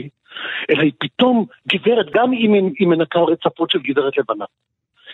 [0.69, 4.45] אלא היא פתאום גברת, גם אם היא מנקה רצפות של גברת לבנה.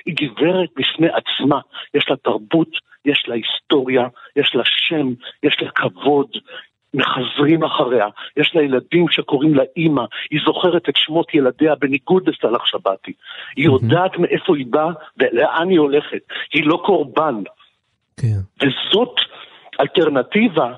[0.05, 1.59] היא גברת בפני עצמה,
[1.93, 2.69] יש לה תרבות,
[3.05, 5.13] יש לה היסטוריה, יש לה שם,
[5.43, 6.27] יש לה כבוד,
[6.95, 12.65] מחזרים אחריה, יש לה ילדים שקוראים לה אימא, היא זוכרת את שמות ילדיה בניגוד לסלאח
[12.65, 13.13] שבתי.
[13.55, 16.21] היא יודעת מאיפה היא באה ולאן היא הולכת,
[16.53, 17.35] היא לא קורבן.
[18.19, 18.39] כן.
[18.61, 19.15] וזאת
[19.79, 20.73] אלטרנטיבה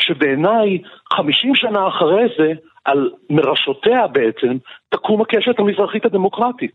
[0.00, 0.78] שבעיניי
[1.12, 2.52] 50 שנה אחרי זה,
[2.84, 4.56] על מראשותיה בעצם,
[4.88, 6.74] תקום הקשת המזרחית הדמוקרטית.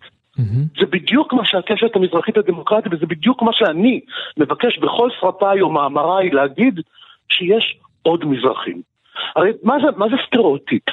[0.80, 4.02] זה בדיוק מה שהקשת המזרחית הדמוקרטית, וזה בדיוק מה שאני
[4.38, 6.80] מבקש בכל סרטיי או מאמריי להגיד,
[7.30, 8.82] שיש עוד מזרחים.
[9.36, 10.84] הרי מה זה, מה זה סטריאוטיפ?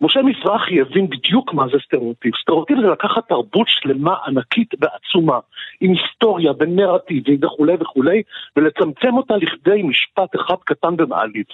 [0.00, 2.36] משה מזרחי הבין בדיוק מה זה סטריאוטיפ.
[2.42, 5.38] סטריאוטיפ זה לקחת תרבות שלמה, ענקית ועצומה,
[5.80, 8.22] עם היסטוריה ונרטיבים וכולי וכולי,
[8.56, 11.44] ולצמצם אותה לכדי משפט אחד קטן ומעליב.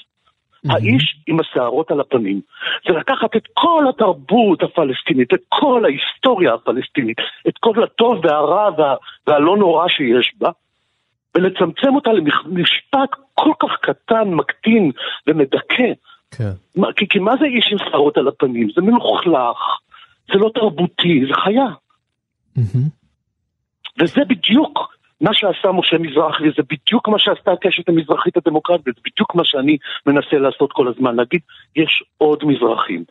[0.67, 0.73] Mm-hmm.
[0.73, 2.41] האיש עם השערות על הפנים.
[2.89, 7.17] זה לקחת את כל התרבות הפלסטינית, את כל ההיסטוריה הפלסטינית,
[7.49, 8.95] את כל הטוב והרע וה,
[9.27, 10.51] והלא נורא שיש בה,
[11.35, 14.91] ולצמצם אותה למשפט כל כך קטן, מקטין
[15.27, 15.93] ומדכא.
[16.31, 16.53] כן.
[16.77, 18.69] מה, כי, כי מה זה איש עם שערות על הפנים?
[18.75, 19.59] זה מלוכלך,
[20.33, 21.69] זה לא תרבותי, זה חיה.
[22.59, 22.89] Mm-hmm.
[24.01, 29.35] וזה בדיוק מה שעשה משה מזרחי, וזה בדיוק מה שעשתה הקשת המזרחית הדמוקרטית, וזה בדיוק
[29.35, 29.77] מה שאני
[30.07, 31.41] מנסה לעשות כל הזמן, להגיד,
[31.77, 33.05] יש עוד מזרחים.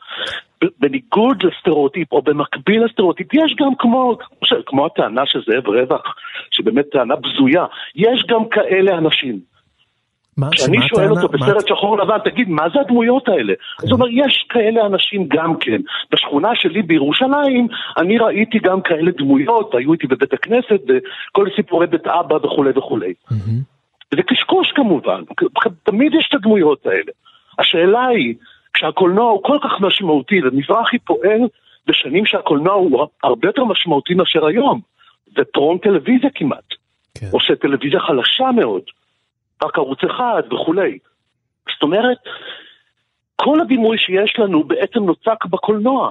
[0.79, 4.17] בניגוד לסטריאוטיפ, או במקביל לסטריאוטיפ, יש גם כמו,
[4.65, 6.15] כמו הטענה של זאב רווח,
[6.51, 7.65] שבאמת טענה בזויה,
[7.95, 9.56] יש גם כאלה אנשים.
[10.37, 11.09] מה, כשאני שמה שואל?
[11.11, 13.53] אותו מה- בסרט שחור לבן, תגיד, מה זה הדמויות האלה?
[13.79, 15.81] אז הוא אומר, יש כאלה אנשים גם כן.
[16.11, 22.07] בשכונה שלי בירושלים, אני ראיתי גם כאלה דמויות, היו איתי בבית הכנסת, וכל סיפורי בית
[22.07, 23.13] אבא וכולי וכולי.
[24.15, 25.21] זה קשקוש כמובן,
[25.83, 27.11] תמיד יש את הדמויות האלה.
[27.59, 28.35] השאלה היא,
[28.73, 31.41] כשהקולנוע הוא כל כך משמעותי, ומזרחי פועל
[31.87, 34.79] בשנים שהקולנוע הוא הרבה יותר משמעותי מאשר היום,
[35.35, 36.73] זה טרום טלוויזיה כמעט.
[37.19, 37.27] כן.
[37.31, 38.81] עושה טלוויזיה חלשה מאוד,
[39.63, 40.97] רק ערוץ אחד וכולי.
[41.73, 42.17] זאת אומרת,
[43.35, 46.09] כל הדימוי שיש לנו בעצם נוצק בקולנוע.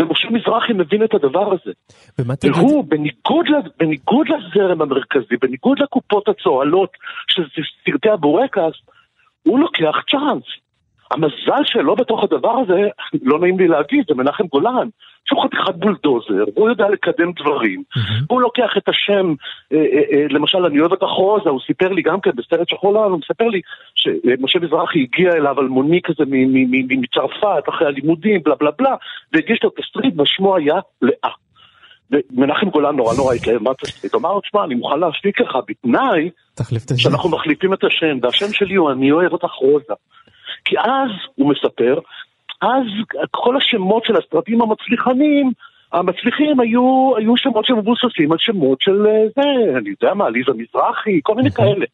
[0.00, 1.72] ומשה מזרחי מבין את הדבר הזה.
[2.18, 2.56] ומה תגיד?
[2.56, 3.46] והוא, בניגוד,
[3.78, 6.90] בניגוד לזרם המרכזי, בניגוד לקופות הצוהלות
[7.28, 7.42] של
[7.84, 8.72] סרטי הבורקס,
[9.42, 10.44] הוא לוקח צ'אנס.
[11.10, 12.88] המזל שלו בתוך הדבר הזה,
[13.22, 14.88] לא נעים לי להגיד, זה מנחם גולן,
[15.30, 17.82] שהוא חתיכת בולדוזר, והוא יודע לקדם דברים.
[18.28, 19.34] הוא לוקח את השם,
[19.72, 22.92] אה, אה, אה, למשל, אני אוהב את החוזה, הוא סיפר לי גם כן בסרט שחור
[22.94, 23.60] לבן, הוא מספר לי
[23.94, 26.24] שמשה מזרחי הגיע אליו אלמוני כזה
[26.88, 28.94] מצרפת, אחרי הלימודים, בלה בלה בלה,
[29.32, 31.32] והגיש לו תסריט, ושמו היה לאה.
[32.10, 36.30] ומנחם גולן נורא נורא התלהב מהתסריט, אמר לו, תשמע, אני מוכן להשתיק לך בתנאי.
[36.96, 39.94] שאנחנו מחליפים את השם, והשם שלי הוא אני אוהב אותך רוזה.
[40.64, 41.98] כי אז, הוא מספר,
[42.60, 42.86] אז
[43.30, 45.52] כל השמות של הסרטים המצליחנים,
[45.92, 51.20] המצליחים היו, היו שמות שמבוססים על שמות של אה, זה, אני יודע מה, עליזה מזרחי,
[51.22, 51.86] כל מיני כאלה.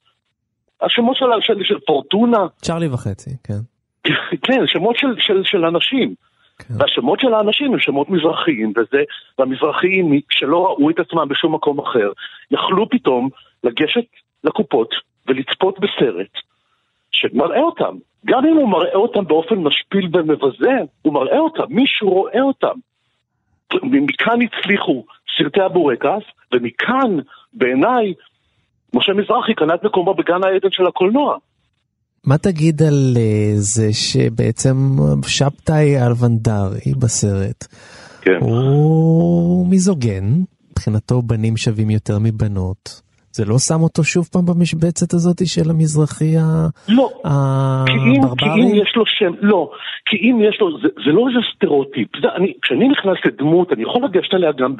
[0.82, 3.60] השמות של, של, של פורטונה, צ'ארלי וחצי, כן.
[4.46, 6.14] כן, שמות של, של, של אנשים.
[6.70, 9.02] והשמות של האנשים הם שמות מזרחיים, וזה,
[9.38, 12.12] והמזרחיים שלא ראו את עצמם בשום מקום אחר,
[12.50, 13.28] יכלו פתאום
[13.64, 14.04] לגשת
[14.44, 14.94] לקופות
[15.26, 16.30] ולצפות בסרט
[17.20, 17.96] שמראה אותם.
[18.26, 22.78] גם אם הוא מראה אותם באופן משפיל ומבזה, הוא מראה אותם, מישהו רואה אותם.
[23.82, 25.04] מכאן הצליחו
[25.38, 27.18] סרטי הבורקס, ומכאן,
[27.52, 28.14] בעיניי,
[28.94, 31.36] משה מזרחי קנה את מקומו בגן העדן של הקולנוע.
[32.24, 34.74] מה תגיד על אה, זה שבעצם
[35.26, 37.64] שבתאי אלוונדרי בסרט
[38.22, 38.38] כן.
[38.40, 40.24] הוא מיזוגן,
[40.70, 43.05] מבחינתו בנים שווים יותר מבנות.
[43.36, 46.32] זה לא שם אותו שוב פעם במשבצת הזאת של המזרחי
[46.88, 47.08] לא,
[47.86, 48.80] כי אם, כי אם הברברי?
[48.82, 49.70] יש לו שם, לא,
[50.06, 53.82] כי אם יש לו, זה, זה לא איזה סטריאוטיפ, זה, אני, כשאני נכנס לדמות, אני
[53.82, 54.74] יכול לגשת עליה גם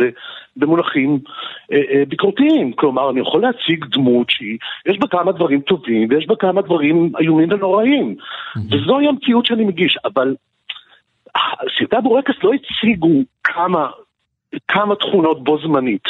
[0.56, 1.18] במונחים
[1.72, 6.26] אה, אה, ביקורתיים, כלומר, אני יכול להציג דמות שהיא, יש בה כמה דברים טובים, ויש
[6.26, 8.16] בה כמה דברים איומים ונוראים,
[8.70, 10.34] וזוהי המציאות שאני מגיש, אבל
[11.78, 13.86] סרטי הבורקס לא הציגו כמה,
[14.68, 16.04] כמה תכונות בו זמנית,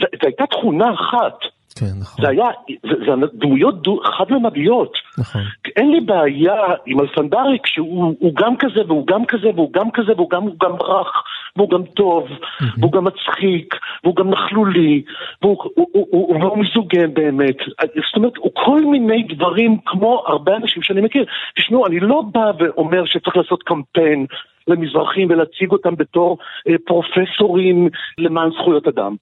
[0.00, 1.55] זו הייתה תכונה אחת.
[1.78, 2.24] כן, נכון.
[2.24, 2.46] זה היה,
[2.82, 4.92] זה, זה דמויות דו, חד-ממדיות.
[5.18, 5.42] נכון.
[5.76, 6.54] אין לי בעיה
[6.86, 10.72] עם אלפנדרי כשהוא הוא גם כזה והוא גם כזה והוא גם כזה והוא גם, גם
[10.72, 11.22] רך
[11.56, 12.28] והוא גם טוב
[12.78, 15.02] והוא גם מצחיק והוא גם נכלולי
[15.42, 17.56] והוא, הוא, הוא, הוא, והוא מיזוגן באמת.
[17.80, 21.24] זאת אומרת, הוא כל מיני דברים כמו הרבה אנשים שאני מכיר.
[21.56, 24.26] תשמעו, אני לא בא ואומר שצריך לעשות קמפיין
[24.68, 29.16] למזרחים ולהציג אותם בתור אה, פרופסורים למען זכויות אדם.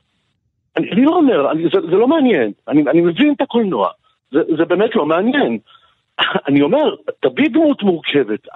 [0.77, 3.89] אני, אני לא אומר, אני, זה, זה לא מעניין, אני, אני מבין את הקולנוע,
[4.33, 5.59] זה, זה באמת לא מעניין.
[6.49, 8.49] אני אומר, תביא דמות מורכבת,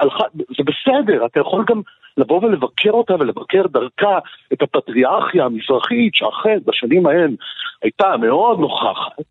[0.58, 1.80] זה בסדר, אתה יכול גם
[2.16, 4.18] לבוא ולבקר אותה ולבקר דרכה
[4.52, 7.34] את הפטריארכיה המזרחית שאכן בשנים ההן
[7.82, 9.24] הייתה מאוד נוכחת,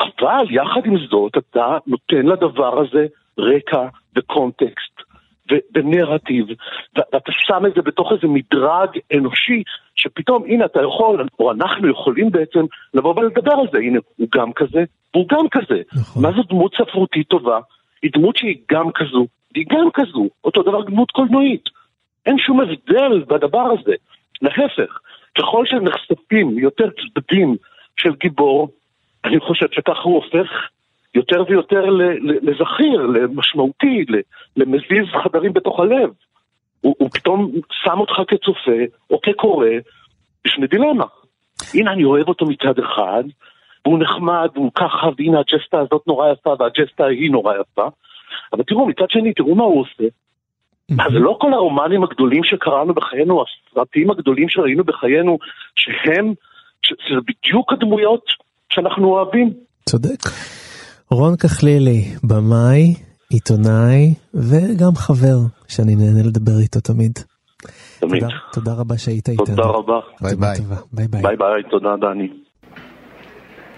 [0.00, 3.06] אבל יחד עם זאת אתה נותן לדבר הזה
[3.38, 5.11] רקע וקונטקסט
[5.52, 6.54] ו-
[6.96, 9.62] ואתה שם את זה בתוך איזה מדרג אנושי,
[9.94, 12.60] שפתאום הנה אתה יכול, או אנחנו יכולים בעצם
[12.94, 14.84] לבוא ולדבר על זה, הנה הוא גם כזה,
[15.14, 15.82] והוא גם כזה.
[15.94, 16.22] נכון.
[16.22, 17.58] מה זו דמות ספרותית טובה?
[18.02, 21.64] היא דמות שהיא גם כזו, והיא גם כזו, אותו דבר דמות קולנועית.
[22.26, 23.94] אין שום הבדל בדבר הזה.
[24.42, 24.98] להפך,
[25.38, 27.56] ככל שנחשפים יותר צדדים
[27.96, 28.68] של גיבור,
[29.24, 30.48] אני חושב שככה הוא הופך
[31.14, 31.84] יותר ויותר
[32.22, 34.04] לזכיר, למשמעותי,
[34.56, 36.10] למזיז חדרים בתוך הלב.
[36.80, 39.66] הוא, הוא פתאום שם אותך כצופה או כקורא
[40.44, 41.04] בפני דילמה.
[41.74, 43.24] הנה אני אוהב אותו מצד אחד,
[43.86, 47.88] והוא נחמד, והוא ככה, והנה הג'סטה הזאת נורא יפה, והג'סטה ההיא נורא יפה.
[48.52, 50.04] אבל תראו, מצד שני, תראו מה הוא עושה.
[50.90, 55.38] מה, זה לא כל הרומנים הגדולים שקראנו בחיינו, הסרטים הגדולים שראינו בחיינו,
[55.74, 56.34] שהם,
[56.82, 58.24] שזה בדיוק הדמויות
[58.72, 59.52] שאנחנו אוהבים.
[59.88, 60.18] צודק.
[61.12, 62.94] רון כחלילי, במאי,
[63.30, 65.36] עיתונאי וגם חבר
[65.68, 67.18] שאני נהנה לדבר איתו תמיד.
[67.98, 68.20] תמיד.
[68.22, 69.46] תודה, תודה רבה שהיית איתנו.
[69.46, 70.00] תודה רבה.
[70.20, 70.58] ביי ביי.
[70.92, 71.22] ביי ביי.
[71.22, 72.28] ביי ביי, תודה דני.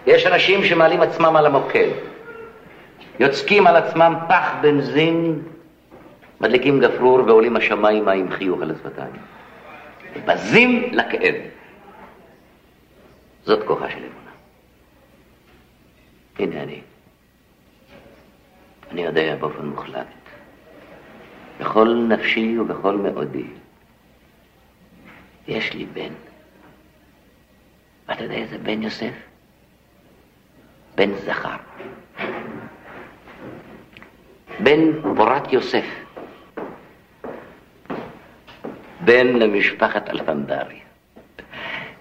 [0.07, 1.89] יש אנשים שמעלים עצמם על המוקד,
[3.21, 5.43] יוצקים על עצמם פח בנזין,
[6.41, 9.15] מדליקים גפרור ועולים השמיימה עם חיוך על השפתיים.
[10.27, 11.35] בזים לכאב.
[13.47, 14.31] זאת כוחה של אמונה.
[16.39, 16.94] הנה אני.
[18.95, 20.07] אני יודע באופן מוחלט,
[21.61, 23.47] בכל נפשי ובכל מאודי,
[25.49, 26.13] יש לי בן.
[28.09, 29.13] ואתה יודע איזה בן יוסף?
[30.95, 31.57] בן זכר.
[34.61, 35.87] בן פורת יוסף.
[39.01, 40.81] בן למשפחת אלפנדרי.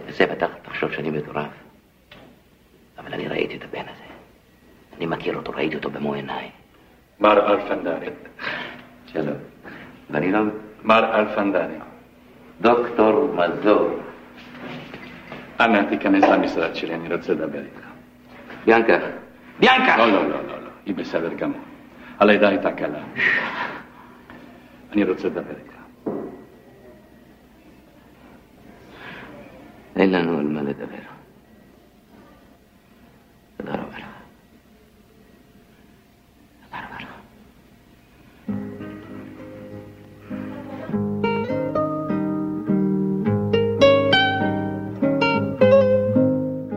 [0.05, 1.51] וזה בטח תחשוב שאני מטורף,
[2.97, 4.03] אבל אני ראיתי את הבן הזה.
[4.97, 6.49] אני מכיר אותו, ראיתי אותו במו עיניי.
[7.23, 8.09] מר אלפנדרי.
[9.05, 9.37] שלום.
[10.09, 10.39] ואני לא...
[10.83, 11.75] מר אלפנדרי.
[12.61, 13.99] דוקטור מזור.
[15.59, 17.85] אנא תיכנס למשרד שלי, אני רוצה לדבר איתך.
[18.65, 18.97] ביאנקה.
[19.59, 19.97] ביאנקה!
[19.97, 21.59] לא, לא, לא, לא, לא, היא בסדר גמור.
[22.19, 22.99] הלידה הייתה קלה.
[24.91, 25.73] אני רוצה לדבר איתך.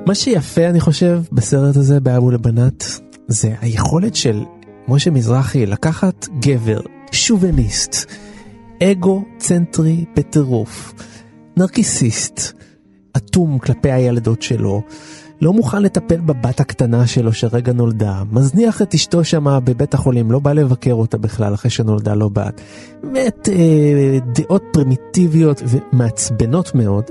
[0.06, 4.44] מה שיפה אני חושב בסרט הזה באבו לבנת זה היכולת של
[4.88, 6.80] משה מזרחי לקחת גבר
[7.12, 8.12] שוביניסט,
[8.82, 10.94] אגו צנטרי בטירוף,
[11.56, 12.52] נרקיסיסט,
[13.16, 14.82] אטום כלפי הילדות שלו,
[15.40, 20.38] לא מוכן לטפל בבת הקטנה שלו שרגע נולדה, מזניח את אשתו שמה בבית החולים, לא
[20.38, 22.60] בא לבקר אותה בכלל אחרי שנולדה לו בת.
[23.02, 27.04] באמת אה, דעות פרימיטיביות ומעצבנות מאוד,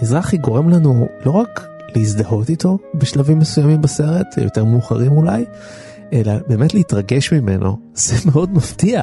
[0.00, 5.44] ומזרחי גורם לנו לא רק להזדהות איתו בשלבים מסוימים בסרט, יותר מאוחרים אולי,
[6.12, 9.00] אלא באמת להתרגש ממנו, זה מאוד מפתיע.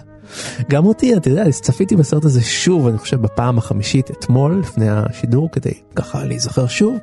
[0.69, 5.49] גם אותי, אתה יודע, צפיתי בסרט הזה שוב, אני חושב בפעם החמישית אתמול, לפני השידור,
[5.51, 6.97] כדי ככה להיזכר שוב.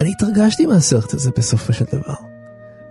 [0.00, 2.14] אני התרגשתי מהסרט הזה בסופו של דבר.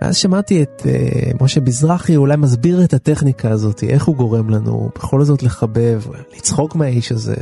[0.00, 4.90] ואז שמעתי את uh, משה מזרחי אולי מסביר את הטכניקה הזאת, איך הוא גורם לנו
[4.94, 6.02] בכל זאת לחבב,
[6.36, 7.36] לצחוק מהאיש הזה.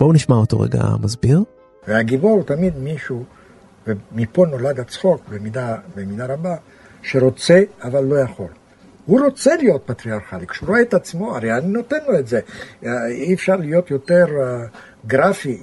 [0.00, 1.42] בואו נשמע אותו רגע מסביר.
[1.88, 3.24] והגיבור הוא תמיד מישהו,
[3.86, 6.56] ומפה נולד הצחוק במידה, במידה רבה,
[7.02, 8.48] שרוצה אבל לא יכול.
[9.06, 12.40] הוא רוצה להיות פטריארכלי, כשהוא רואה את עצמו, הרי אני נותן לו את זה.
[13.06, 15.62] אי אפשר להיות יותר uh, גרפי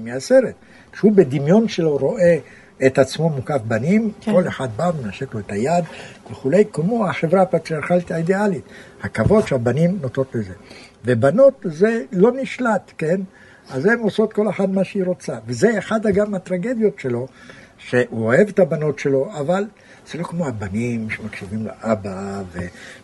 [0.00, 0.54] מהסרט.
[0.92, 2.38] כשהוא בדמיון שלו רואה
[2.86, 4.32] את עצמו מוקף בנים, כן.
[4.32, 5.84] כל אחד בא ומנשק לו את היד
[6.30, 8.64] וכולי, כמו החברה הפטריארכלית האידיאלית.
[9.02, 10.52] הכבוד שהבנים נוטות לזה.
[11.04, 13.20] ובנות זה לא נשלט, כן?
[13.70, 15.38] אז הן עושות כל אחת מה שהיא רוצה.
[15.46, 17.26] וזה אחד גם הטרגדיות שלו,
[17.78, 19.64] שהוא אוהב את הבנות שלו, אבל
[20.12, 22.42] זה לא כמו הבנים שמקשיבים לאבא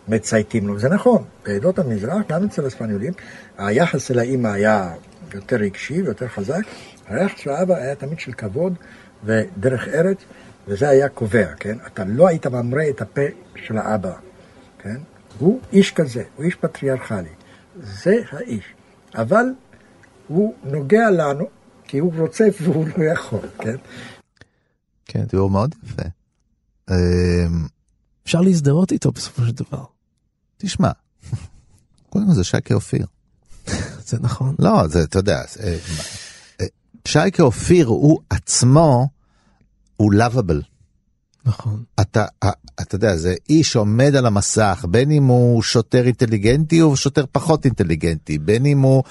[0.07, 0.79] ומצייתים לו.
[0.79, 3.13] זה נכון, בעדות המזרח, גם אצל הספניולים,
[3.57, 4.93] היחס אל האימא היה
[5.33, 6.61] יותר רגשי ויותר חזק.
[7.07, 8.73] היחס של האבא היה תמיד של כבוד
[9.23, 10.17] ודרך ארץ,
[10.67, 11.77] וזה היה קובע, כן?
[11.87, 13.21] אתה לא היית ממרה את הפה
[13.55, 14.13] של האבא,
[14.79, 14.97] כן?
[15.39, 17.29] הוא איש כזה, הוא איש פטריארכלי.
[17.81, 18.73] זה האיש.
[19.15, 19.45] אבל
[20.27, 21.45] הוא נוגע לנו,
[21.83, 23.75] כי הוא רוצה והוא לא יכול, כן?
[25.05, 25.25] כן.
[25.25, 26.03] תיאור מאוד יפה.
[28.23, 29.83] אפשר להזדהות איתו בסופו של דבר.
[30.57, 30.91] תשמע,
[32.09, 33.05] קודם כל זה שייקה אופיר.
[34.07, 34.55] זה נכון.
[34.59, 35.41] לא, זה, אתה יודע,
[37.07, 39.07] שייקה אופיר הוא עצמו,
[39.97, 40.61] הוא לאביבל.
[41.45, 41.83] נכון.
[42.01, 42.25] אתה,
[42.81, 47.65] אתה יודע, זה איש עומד על המסך, בין אם הוא שוטר אינטליגנטי או שוטר פחות
[47.65, 49.03] אינטליגנטי, בין אם הוא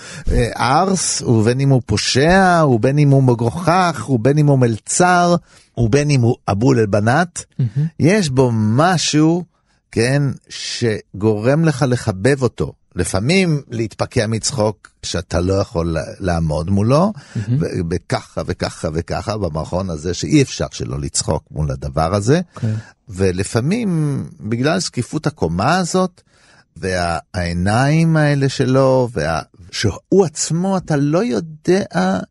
[0.57, 5.37] ארס, ובין אם הוא פושע, ובין אם הוא מגוחך, ובין אם הוא מלצר,
[5.79, 7.81] ובין אם הוא אבול אל-בנת, mm-hmm.
[8.01, 9.45] יש בו משהו,
[9.91, 12.73] כן, שגורם לך לחבב אותו.
[12.95, 17.51] לפעמים להתפקע מצחוק שאתה לא יכול לעמוד מולו, mm-hmm.
[17.91, 22.57] וככה וככה וככה במערכון הזה שאי אפשר שלא לצחוק מול הדבר הזה, okay.
[22.57, 22.75] אוקיי.
[23.09, 26.23] ולפעמים בגלל זקיפות הקומה הזאת,
[26.77, 29.41] והעיניים האלה שלו, וה...
[29.71, 31.85] שהוא עצמו אתה לא יודע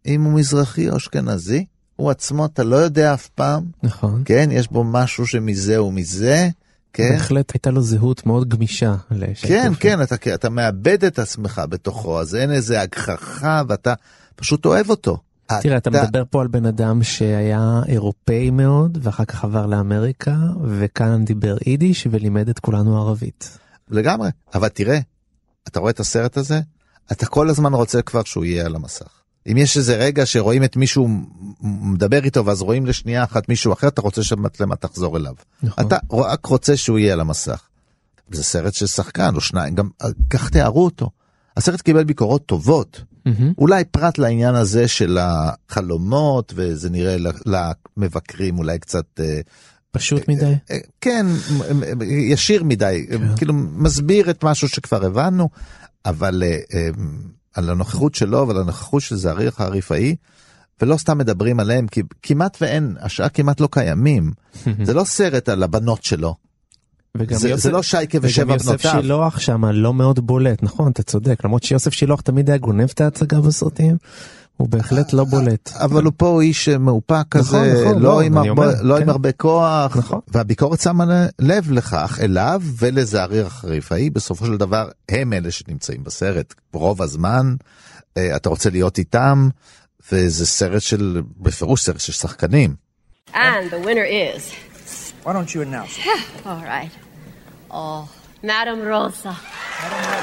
[0.05, 4.71] אם הוא מזרחי או אשכנזי, הוא עצמו אתה לא יודע אף פעם, נכון, כן, יש
[4.71, 6.49] בו משהו שמזה ומזה.
[6.93, 7.09] כן.
[7.13, 8.95] בהחלט הייתה לו זהות מאוד גמישה.
[9.41, 13.93] כן, כן, אתה, אתה מאבד את עצמך בתוכו, אז אין איזה הגחכה ואתה
[14.35, 15.17] פשוט אוהב אותו.
[15.61, 15.89] תראה, אתה...
[15.89, 20.35] אתה מדבר פה על בן אדם שהיה אירופאי מאוד, ואחר כך עבר לאמריקה,
[20.67, 23.57] וכאן דיבר יידיש ולימד את כולנו ערבית.
[23.89, 24.99] לגמרי, אבל תראה,
[25.67, 26.61] אתה רואה את הסרט הזה,
[27.11, 29.22] אתה כל הזמן רוצה כבר שהוא יהיה על המסך.
[29.51, 31.07] אם יש איזה רגע שרואים את מישהו
[31.61, 35.33] מדבר איתו ואז רואים לשנייה אחת מישהו אחר, אתה רוצה שהמצלמה תחזור אליו.
[35.63, 35.87] נכון.
[35.87, 37.61] אתה רק רוצה שהוא יהיה על המסך.
[38.31, 39.89] זה סרט של שחקן או שניים, גם
[40.29, 41.09] כך תיארו אותו.
[41.57, 43.43] הסרט קיבל ביקורות טובות, mm-hmm.
[43.57, 49.39] אולי פרט לעניין הזה של החלומות, וזה נראה למבקרים אולי קצת אה,
[49.91, 50.53] פשוט מדי?
[51.01, 51.25] כן,
[52.01, 53.35] ישיר מדי, כן.
[53.37, 55.49] כאילו מסביר את משהו שכבר הבנו,
[56.05, 56.43] אבל
[57.53, 60.15] על הנוכחות שלו ועל הנוכחות של זעריך הרפאי,
[60.81, 64.31] ולא סתם מדברים עליהם, כי כמעט ואין, השעה כמעט לא קיימים.
[64.87, 66.35] זה לא סרט על הבנות שלו.
[67.17, 68.65] וגם זה, יוסף, זה לא שייקה ושבע בנותיו.
[68.65, 72.57] וגם יוסף שילוח שם לא מאוד בולט, נכון, אתה צודק, למרות שיוסף שילוח תמיד היה
[72.57, 73.97] גונב את ההצגה בסרטים.
[74.57, 75.71] הוא בהחלט לא בולט.
[75.75, 79.01] אבל הוא פה איש מאופק כזה, נכון, נכון, לא, לא, עם, הרבה, אומר, לא כן.
[79.01, 80.19] עם הרבה כוח, נכון.
[80.27, 81.05] והביקורת שמה
[81.39, 87.55] לב לכך אליו ולזעריר החריפאי, בסופו של דבר הם אלה שנמצאים בסרט רוב הזמן,
[88.17, 89.49] אה, אתה רוצה להיות איתם,
[90.11, 92.75] וזה סרט של, בפירוש סרט של שחקנים.
[93.33, 94.53] And the winner is...
[95.25, 96.05] Why don't you announce it?
[96.45, 96.91] All right.
[97.71, 98.09] Oh,
[98.43, 99.33] Madame Rosa.
[99.81, 100.22] Madame Rosa.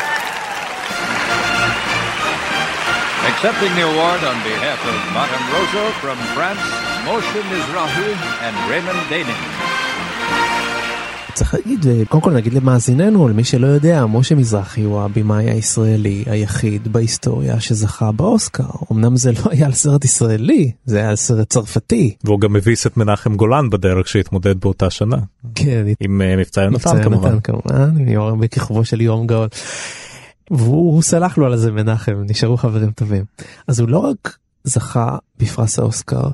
[3.33, 6.65] Accepting the award on behalf of Madame Rosa from France,
[7.07, 8.11] Moshe Mizrahi
[8.47, 9.43] and Raymond Daning.
[11.35, 16.93] צריך להגיד, קודם כל נגיד למאזיננו, למי שלא יודע, משה מזרחי הוא הבמאי הישראלי היחיד
[16.93, 18.69] בהיסטוריה שזכה באוסקר.
[18.93, 22.15] אמנם זה לא היה על סרט ישראלי, זה היה על סרט צרפתי.
[22.25, 25.17] והוא גם הביס את מנחם גולן בדרך שהתמודד באותה שנה.
[25.55, 25.87] כן.
[26.01, 27.35] עם אה, מבצע יונתן כמובן.
[27.35, 27.53] מבצע יונתן
[28.13, 29.49] כמובן, בכיכובו של יהורם גאון.
[30.51, 33.25] והוא סלח לו על זה מנחם, נשארו חברים טובים.
[33.67, 36.29] אז הוא לא רק זכה בפרס האוסקר,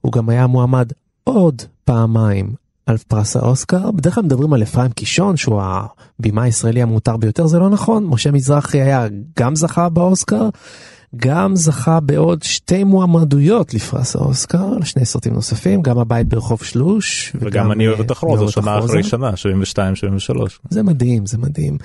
[0.00, 0.92] הוא גם היה מועמד
[1.24, 2.54] עוד פעמיים
[2.86, 3.90] על פרס האוסקר.
[3.90, 8.04] בדרך כלל מדברים על אפרים קישון שהוא הבמאי הישראלי המותר ביותר זה לא נכון.
[8.04, 9.06] משה מזרחי היה
[9.38, 10.48] גם זכה באוסקר
[11.16, 17.72] גם זכה בעוד שתי מועמדויות לפרס האוסקר לשני סרטים נוספים גם הבית ברחוב שלוש וגם
[17.72, 21.78] אני אוהב את החרוז שנה אחרי שנה 72 73 זה מדהים זה מדהים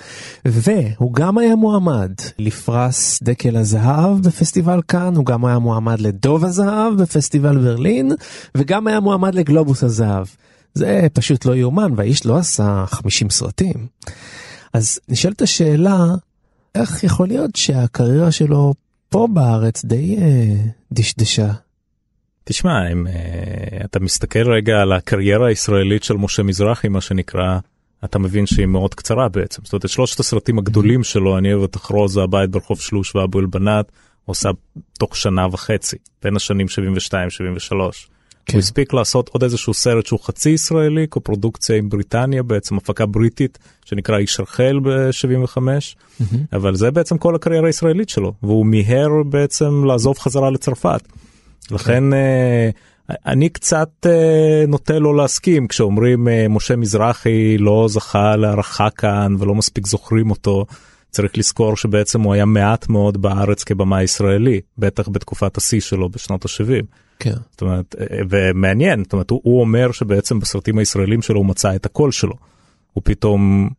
[0.45, 6.93] והוא גם היה מועמד לפרס דקל הזהב בפסטיבל כאן הוא גם היה מועמד לדוב הזהב
[7.01, 8.11] בפסטיבל ברלין
[8.55, 10.25] וגם היה מועמד לגלובוס הזהב.
[10.73, 13.87] זה פשוט לא יאומן, והאיש לא עשה 50 סרטים.
[14.73, 16.05] אז נשאלת השאלה,
[16.75, 18.73] איך יכול להיות שהקריירה שלו
[19.09, 20.55] פה בארץ די אה,
[20.91, 21.51] דשדשה?
[22.43, 23.13] תשמע, אם אה,
[23.85, 27.59] אתה מסתכל רגע על הקריירה הישראלית של משה מזרחי, מה שנקרא,
[28.05, 29.61] אתה מבין שהיא מאוד קצרה בעצם.
[29.63, 33.39] זאת אומרת, את שלושת הסרטים הגדולים שלו, אני אוהב את אחרוזה, הבית ברחוב שלוש ואבו
[33.39, 33.91] אלבנת,
[34.25, 34.49] עושה
[34.99, 38.16] תוך שנה וחצי, בין השנים 72-73.
[38.47, 38.53] כן.
[38.53, 43.57] הוא הספיק לעשות עוד איזשהו סרט שהוא חצי ישראלי, קופרודוקציה עם בריטניה, בעצם הפקה בריטית
[43.85, 46.35] שנקרא איש רחל ב-75, mm-hmm.
[46.53, 51.01] אבל זה בעצם כל הקריירה הישראלית שלו, והוא מיהר בעצם לעזוב חזרה לצרפת.
[51.71, 58.89] לכן uh, אני קצת uh, נוטה לא להסכים כשאומרים uh, משה מזרחי לא זכה להערכה
[58.89, 60.65] כאן ולא מספיק זוכרים אותו.
[61.09, 66.45] צריך לזכור שבעצם הוא היה מעט מאוד בארץ כבמה ישראלי, בטח בתקופת השיא שלו בשנות
[66.45, 66.85] ה-70.
[67.19, 67.33] כן.
[67.51, 67.95] זאת אומרת,
[68.29, 72.33] ומעניין, זאת אומרת, הוא, הוא אומר שבעצם בסרטים הישראלים שלו הוא מצא את הקול שלו.
[72.93, 73.69] הוא פתאום,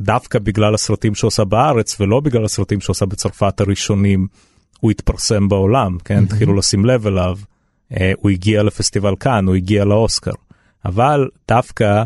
[0.00, 4.26] דווקא בגלל הסרטים שעושה בארץ ולא בגלל הסרטים שעושה בצרפת הראשונים,
[4.80, 6.22] הוא התפרסם בעולם, כן?
[6.24, 6.58] התחילו mm-hmm.
[6.58, 7.38] לשים לב אליו.
[8.00, 10.32] אה, הוא הגיע לפסטיבל כאן, הוא הגיע לאוסקר.
[10.84, 12.04] אבל דווקא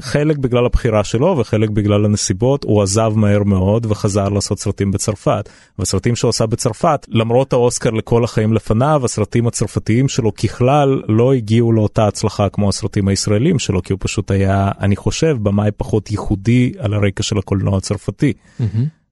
[0.00, 5.48] חלק בגלל הבחירה שלו וחלק בגלל הנסיבות הוא עזב מהר מאוד וחזר לעשות סרטים בצרפת.
[5.78, 11.72] והסרטים שהוא עשה בצרפת למרות האוסקר לכל החיים לפניו הסרטים הצרפתיים שלו ככלל לא הגיעו
[11.72, 16.72] לאותה הצלחה כמו הסרטים הישראלים שלו כי הוא פשוט היה אני חושב במאי פחות ייחודי
[16.78, 18.32] על הרקע של הקולנוע הצרפתי.
[18.60, 18.64] Mm-hmm.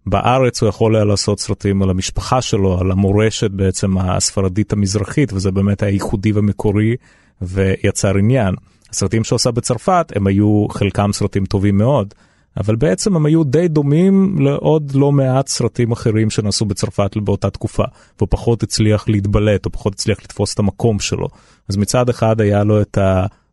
[0.07, 5.51] בארץ הוא יכול היה לעשות סרטים על המשפחה שלו על המורשת בעצם הספרדית המזרחית וזה
[5.51, 6.97] באמת היה ייחודי ומקורי
[7.43, 8.55] ויצר עניין.
[8.97, 12.15] הסרטים שעושה בצרפת הם היו חלקם סרטים טובים מאוד,
[12.57, 17.85] אבל בעצם הם היו די דומים לעוד לא מעט סרטים אחרים שנעשו בצרפת באותה תקופה,
[18.19, 21.29] והוא פחות הצליח להתבלט, או פחות הצליח לתפוס את המקום שלו.
[21.69, 22.99] אז מצד אחד היה לו את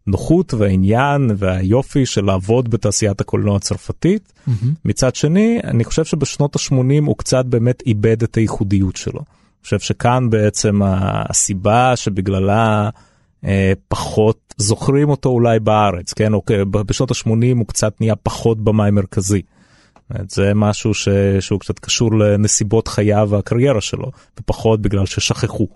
[0.07, 4.51] הנוחות והעניין והיופי של לעבוד בתעשיית הקולנוע הצרפתית, mm-hmm.
[4.85, 9.19] מצד שני, אני חושב שבשנות ה-80 הוא קצת באמת איבד את הייחודיות שלו.
[9.19, 12.89] אני חושב שכאן בעצם הסיבה שבגללה...
[13.45, 16.31] אה, פחות זוכרים אותו אולי בארץ כן
[16.71, 19.41] בשנות ה-80 הוא קצת נהיה פחות במאי מרכזי.
[20.29, 21.09] זה משהו ש...
[21.39, 25.67] שהוא קצת קשור לנסיבות חייו והקריירה שלו ופחות בגלל ששכחו.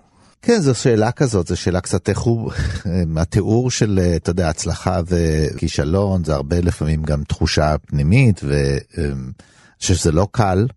[0.42, 2.52] כן זו שאלה כזאת זו שאלה קצת איך הוא
[3.18, 9.32] התיאור של אתה יודע הצלחה וכישלון זה הרבה לפעמים גם תחושה פנימית ואני
[9.80, 10.68] חושב שזה לא קל.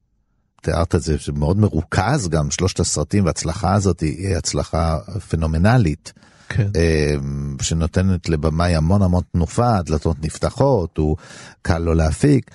[0.62, 6.12] תיארת את זה מאוד מרוכז גם שלושת הסרטים וההצלחה הזאת היא הצלחה פנומנלית.
[6.50, 6.68] כן.
[6.76, 11.16] אמ, שנותנת לבמאי המון המון תנופה, הדלתות נפתחות, הוא
[11.62, 12.50] קל לו להפיק.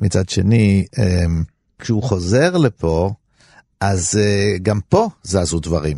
[0.00, 1.44] מצד שני, אמ,
[1.78, 3.10] כשהוא חוזר לפה,
[3.80, 5.96] אז אה, גם פה זזו דברים.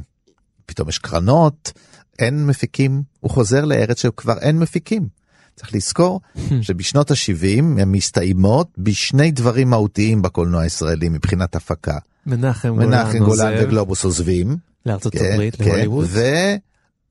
[0.66, 1.72] פתאום יש קרנות,
[2.18, 5.08] אין מפיקים, הוא חוזר לארץ שכבר אין מפיקים.
[5.56, 6.20] צריך לזכור
[6.60, 11.98] שבשנות ה-70 הן מסתיימות בשני דברים מהותיים בקולנוע הישראלי מבחינת הפקה.
[12.26, 14.56] מנחם גולן מנחם גולן וגלובוס עוזבים.
[14.86, 16.06] לארצות כן, הברית, כן, להוליווד.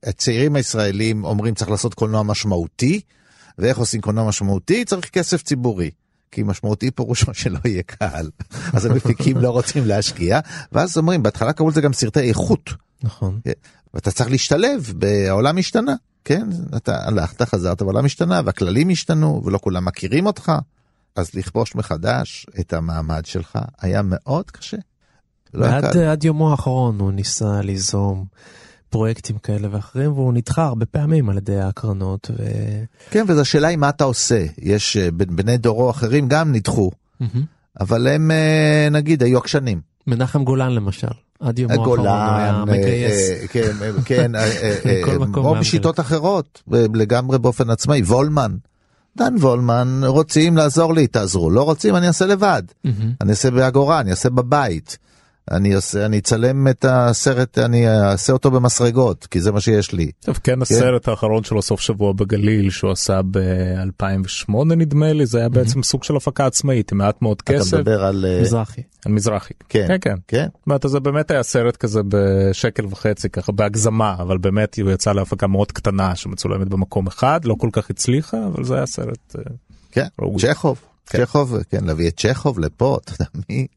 [0.05, 3.01] והצעירים הישראלים אומרים צריך לעשות קולנוע משמעותי,
[3.57, 4.85] ואיך עושים קולנוע משמעותי?
[4.85, 5.91] צריך כסף ציבורי.
[6.31, 8.29] כי משמעותי פירושו שלא יהיה קהל.
[8.73, 10.39] אז המפיקים לא רוצים להשקיע,
[10.71, 12.69] ואז אומרים, בהתחלה קראו לזה גם סרטי איכות.
[13.03, 13.39] נכון.
[13.93, 14.93] ואתה צריך להשתלב,
[15.27, 15.95] העולם השתנה,
[16.25, 16.47] כן?
[16.75, 20.51] אתה הלכת, חזרת, והעולם השתנה, והכללים השתנו, ולא כולם מכירים אותך.
[21.15, 24.77] אז לכבוש מחדש את המעמד שלך היה מאוד קשה.
[25.53, 25.99] לא ועד קל.
[25.99, 28.25] עד יומו האחרון הוא ניסה ליזום
[28.89, 32.31] פרויקטים כאלה ואחרים והוא נדחה הרבה פעמים על ידי ההקרנות.
[32.37, 32.43] ו...
[33.09, 34.45] כן, וזו השאלה היא מה אתה עושה.
[34.57, 36.91] יש אה, בני דורו אחרים גם נדחו,
[37.79, 39.81] אבל הם אה, נגיד היו עקשנים.
[40.07, 41.07] מנחם גולן למשל,
[41.39, 43.29] עד יומו האחרון הוא היה גולן, מגייס.
[43.29, 44.77] אה, כן, אה, כן, אה, אה,
[45.07, 48.55] אה, או בשיטות אחרות, לגמרי באופן עצמאי, וולמן.
[49.17, 52.63] דן וולמן, רוצים לעזור לי, תעזרו, לא רוצים, אני אעשה לבד.
[53.21, 54.97] אני אעשה באגורה, אני אעשה בבית.
[55.51, 60.11] אני אעשה, אני אצלם את הסרט, אני אעשה אותו במסרגות, כי זה מה שיש לי.
[60.19, 65.49] טוב, כן, הסרט האחרון שלו, סוף שבוע בגליל, שהוא עשה ב-2008 נדמה לי, זה היה
[65.49, 67.77] בעצם סוג של הפקה עצמאית, עם מעט מאוד אתה כסף.
[67.77, 68.25] מדבר על...
[68.25, 68.81] אה, מזרחי.
[69.05, 69.53] על מזרחי.
[69.69, 70.15] כן, כן, כן.
[70.27, 70.47] כן.
[70.53, 75.13] זאת אומרת, זה באמת היה סרט כזה בשקל וחצי, ככה בהגזמה, אבל באמת הוא יצא
[75.13, 79.35] להפקה מאוד קטנה שמצולמת במקום אחד, לא כל כך הצליחה, אבל זה היה סרט...
[79.37, 79.43] אה,
[79.91, 80.41] כן, ראוי.
[80.41, 80.81] צ'כוב.
[81.05, 83.67] צ'כוב, כן, להביא את צ'כוב לפה, אתה יודע, מי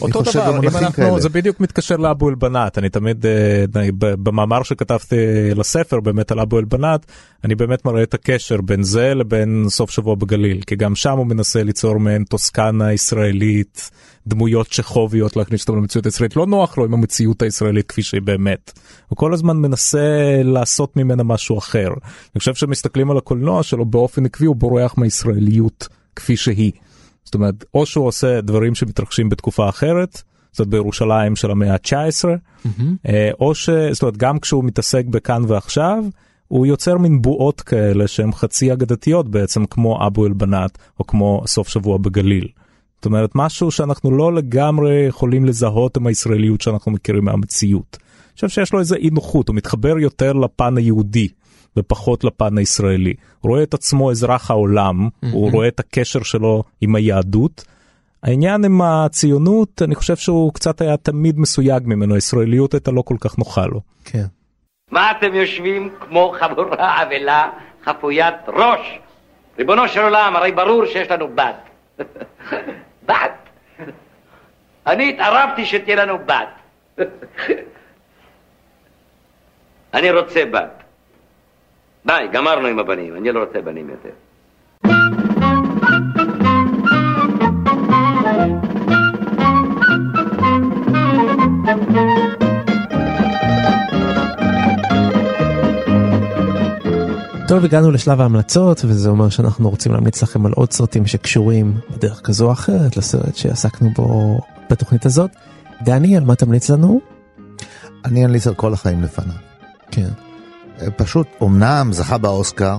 [0.00, 1.20] אותו דבר, אם אנחנו, כאלה?
[1.20, 3.64] זה בדיוק מתקשר לאבו אלבנת, אני תמיד, אה,
[3.98, 5.16] במאמר שכתבתי
[5.54, 7.06] לספר באמת על אבו אלבנת,
[7.44, 11.26] אני באמת מראה את הקשר בין זה לבין סוף שבוע בגליל, כי גם שם הוא
[11.26, 13.90] מנסה ליצור מעין טוסקנה ישראלית,
[14.26, 18.72] דמויות צ'כוביות להכניס אותם למציאות הישראלית, לא נוח לו עם המציאות הישראלית כפי שהיא באמת.
[19.08, 21.88] הוא כל הזמן מנסה לעשות ממנה משהו אחר.
[21.88, 26.72] אני חושב שמסתכלים על הקולנוע שלו באופן עקבי, הוא בורח מהישראליות כפי שהיא.
[27.24, 32.24] זאת אומרת, או שהוא עושה דברים שמתרחשים בתקופה אחרת, זאת בירושלים של המאה ה-19,
[33.08, 33.70] אה, או ש...
[33.70, 36.04] זאת אומרת, גם כשהוא מתעסק בכאן ועכשיו,
[36.48, 41.68] הוא יוצר מין בועות כאלה שהן חצי אגדתיות בעצם, כמו אבו אל-בנאת, או כמו סוף
[41.68, 42.48] שבוע בגליל.
[42.96, 47.96] זאת אומרת, משהו שאנחנו לא לגמרי יכולים לזהות עם הישראליות שאנחנו מכירים מהמציאות.
[48.00, 51.28] אני חושב שיש לו איזה אי נוחות, הוא מתחבר יותר לפן היהודי.
[51.76, 53.14] ופחות לפן הישראלי.
[53.40, 57.64] הוא רואה את עצמו אזרח העולם, הוא רואה את הקשר שלו עם היהדות.
[58.22, 63.16] העניין עם הציונות, אני חושב שהוא קצת היה תמיד מסויג ממנו, הישראליות הייתה לא כל
[63.20, 63.80] כך נוחה לו.
[64.04, 64.24] כן.
[64.90, 67.50] מה אתם יושבים כמו חבורה אבלה,
[67.84, 68.98] חפוית ראש?
[69.58, 71.56] ריבונו של עולם, הרי ברור שיש לנו בת.
[73.08, 73.48] בת.
[74.86, 76.48] אני התערבתי שתהיה לנו בת.
[79.94, 80.83] אני רוצה בת.
[82.06, 84.10] די, גמרנו עם הבנים, אני לא רוצה בנים יותר.
[97.48, 102.20] טוב, הגענו לשלב ההמלצות, וזה אומר שאנחנו רוצים להמליץ לכם על עוד סרטים שקשורים בדרך
[102.24, 104.40] כזו או אחרת לסרט שעסקנו בו
[104.70, 105.30] בתוכנית הזאת.
[105.82, 107.00] דני, על מה תמליץ לנו?
[108.04, 109.36] אני אמליץ על כל החיים לפניו.
[109.90, 110.23] כן.
[110.82, 112.76] אה, פשוט, אמנם זכה באוסקר.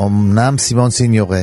[0.00, 1.42] אמנם סימון סיניורה,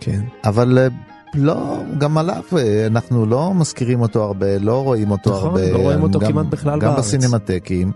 [0.00, 0.20] כן.
[0.44, 0.86] אבל אה,
[1.34, 1.56] לא,
[1.98, 5.72] גם עליו אה, אנחנו לא מזכירים אותו הרבה, לא רואים אותו נכון, הרבה.
[5.72, 6.98] לא רואים אותו גם- כמעט בכלל גם בארץ.
[7.14, 7.92] בסינמטקים.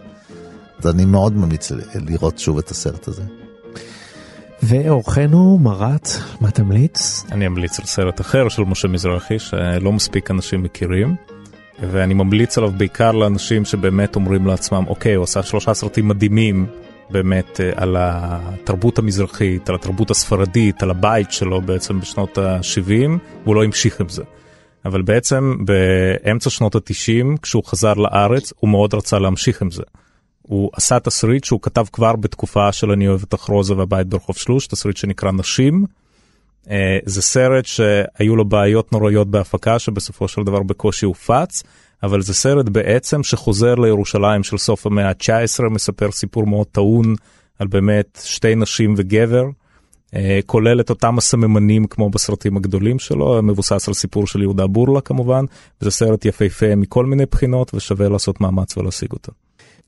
[0.79, 3.23] אז אני מאוד ממליץ לראות שוב את הסרט הזה.
[4.63, 6.09] ואורחנו, מרת,
[6.41, 7.25] מה תמליץ?
[7.33, 11.15] אני אמליץ על סרט אחר של משה מזרחי שלא מספיק אנשים מכירים.
[11.91, 16.67] ואני ממליץ עליו בעיקר לאנשים שבאמת אומרים לעצמם, אוקיי, הוא עשה שלושה סרטים מדהימים
[17.11, 23.11] באמת אה, על התרבות המזרחית, על התרבות הספרדית, על הבית שלו בעצם בשנות ה-70,
[23.45, 24.23] והוא לא המשיך עם זה.
[24.85, 29.83] אבל בעצם באמצע שנות ה-90, כשהוא חזר לארץ, הוא מאוד רצה להמשיך עם זה.
[30.43, 34.67] הוא עשה תסריט שהוא כתב כבר בתקופה של אני אוהב אותך רוזה והבית ברחוב שלוש,
[34.67, 35.87] תסריט שנקרא נשים.
[36.71, 41.63] אה, זה סרט שהיו לו בעיות נוראיות בהפקה שבסופו של דבר בקושי הופץ,
[42.03, 47.15] אבל זה סרט בעצם שחוזר לירושלים של סוף המאה ה-19, מספר סיפור מאוד טעון
[47.59, 49.45] על באמת שתי נשים וגבר,
[50.15, 55.01] אה, כולל את אותם הסממנים כמו בסרטים הגדולים שלו, מבוסס על סיפור של יהודה בורלה
[55.01, 55.45] כמובן,
[55.83, 59.33] וזה סרט יפהפה מכל מיני בחינות ושווה לעשות מאמץ ולהשיג אותו.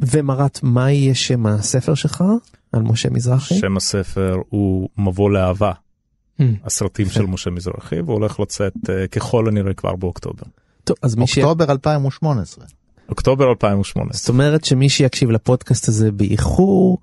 [0.01, 2.25] ומרת, מה יהיה שם הספר שלך
[2.73, 3.55] על משה מזרחי?
[3.55, 5.73] שם הספר הוא מבוא לאהבה.
[6.41, 6.45] Hmm.
[6.65, 10.45] הסרטים של משה מזרחי והוא הולך לצאת אה, ככל הנראה כבר באוקטובר.
[10.85, 11.39] טוב, אז מי ש...
[11.39, 12.65] אוקטובר 2018.
[13.09, 14.19] אוקטובר 2018.
[14.19, 16.99] זאת אומרת שמי שיקשיב לפודקאסט הזה באיחור,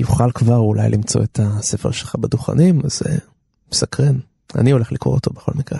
[0.00, 3.18] יוכל כבר אולי למצוא את הספר שלך בדוכנים, אז זה
[3.72, 4.18] מסקרן.
[4.54, 5.78] אני הולך לקרוא אותו בכל מקרה.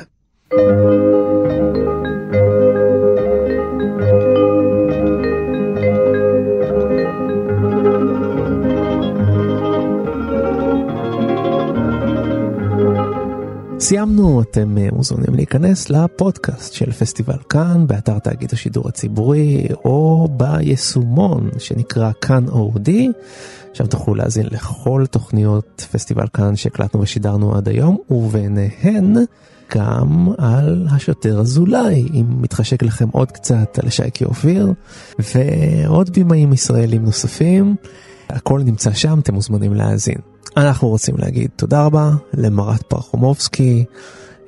[13.83, 21.51] סיימנו, אתם אה, מוזמנים להיכנס לפודקאסט של פסטיבל כאן, באתר תאגיד השידור הציבורי, או ביישומון
[21.59, 23.09] שנקרא כאן אודי,
[23.73, 29.17] שם תוכלו להאזין לכל תוכניות פסטיבל כאן שהקלטנו ושידרנו עד היום, וביניהן
[29.75, 34.73] גם על השוטר אזולאי, אם מתחשק לכם עוד קצת על שייקי אופיר,
[35.19, 37.77] ועוד בימאים ישראלים נוספים.
[38.29, 40.32] הכל נמצא שם, אתם מוזמנים להאזין.
[40.57, 43.85] אנחנו רוצים להגיד תודה רבה למרת פרחומובסקי,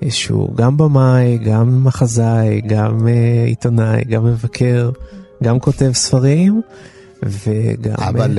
[0.09, 4.90] שהוא גם במאי, גם מחזאי, גם uh, עיתונאי, גם מבקר,
[5.42, 6.62] גם כותב ספרים,
[7.22, 7.94] וגם...
[7.98, 8.38] אבא ל...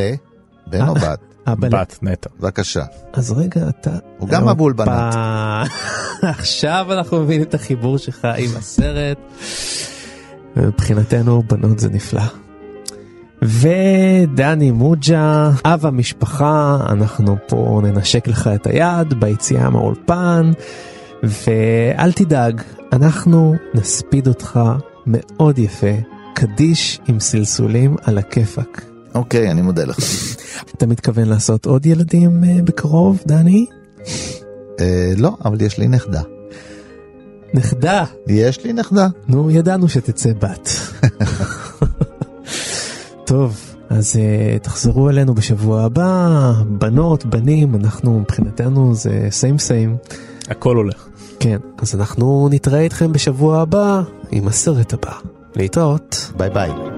[0.68, 1.20] בן או בת?
[1.48, 2.30] אבא בת נטו.
[2.40, 2.84] בבקשה.
[3.14, 3.92] אז רגע, אתה...
[4.18, 5.16] הוא גם מבול בנת.
[6.38, 9.18] עכשיו אנחנו מבינים את החיבור שלך עם הסרט.
[10.56, 12.45] מבחינתנו בנות זה נפלא.
[13.46, 20.52] ודני מוג'ה, אב המשפחה, אנחנו פה ננשק לך את היד ביציאה מהאולפן,
[21.24, 22.62] ואל תדאג,
[22.94, 24.60] אנחנו נספיד אותך
[25.08, 25.96] מאוד יפה,
[26.36, 28.86] קדיש עם סלסולים על הכיפאק.
[29.16, 29.98] אוקיי, אני מודה לך.
[30.78, 33.66] אתה מתכוון לעשות עוד ילדים uh, בקרוב, דני?
[34.80, 36.22] אה, לא, אבל יש לי נכדה.
[37.54, 38.04] נכדה?
[38.28, 39.08] יש לי נכדה.
[39.28, 40.70] נו, ידענו שתצא בת.
[43.26, 49.98] טוב, אז uh, תחזרו אלינו בשבוע הבא, בנות, בנים, אנחנו מבחינתנו זה סיים סיים.
[50.50, 51.08] הכל הולך.
[51.40, 54.02] כן, אז אנחנו נתראה איתכם בשבוע הבא
[54.32, 55.14] עם הסרט הבא.
[55.56, 56.32] להתראות.
[56.38, 56.95] ביי ביי.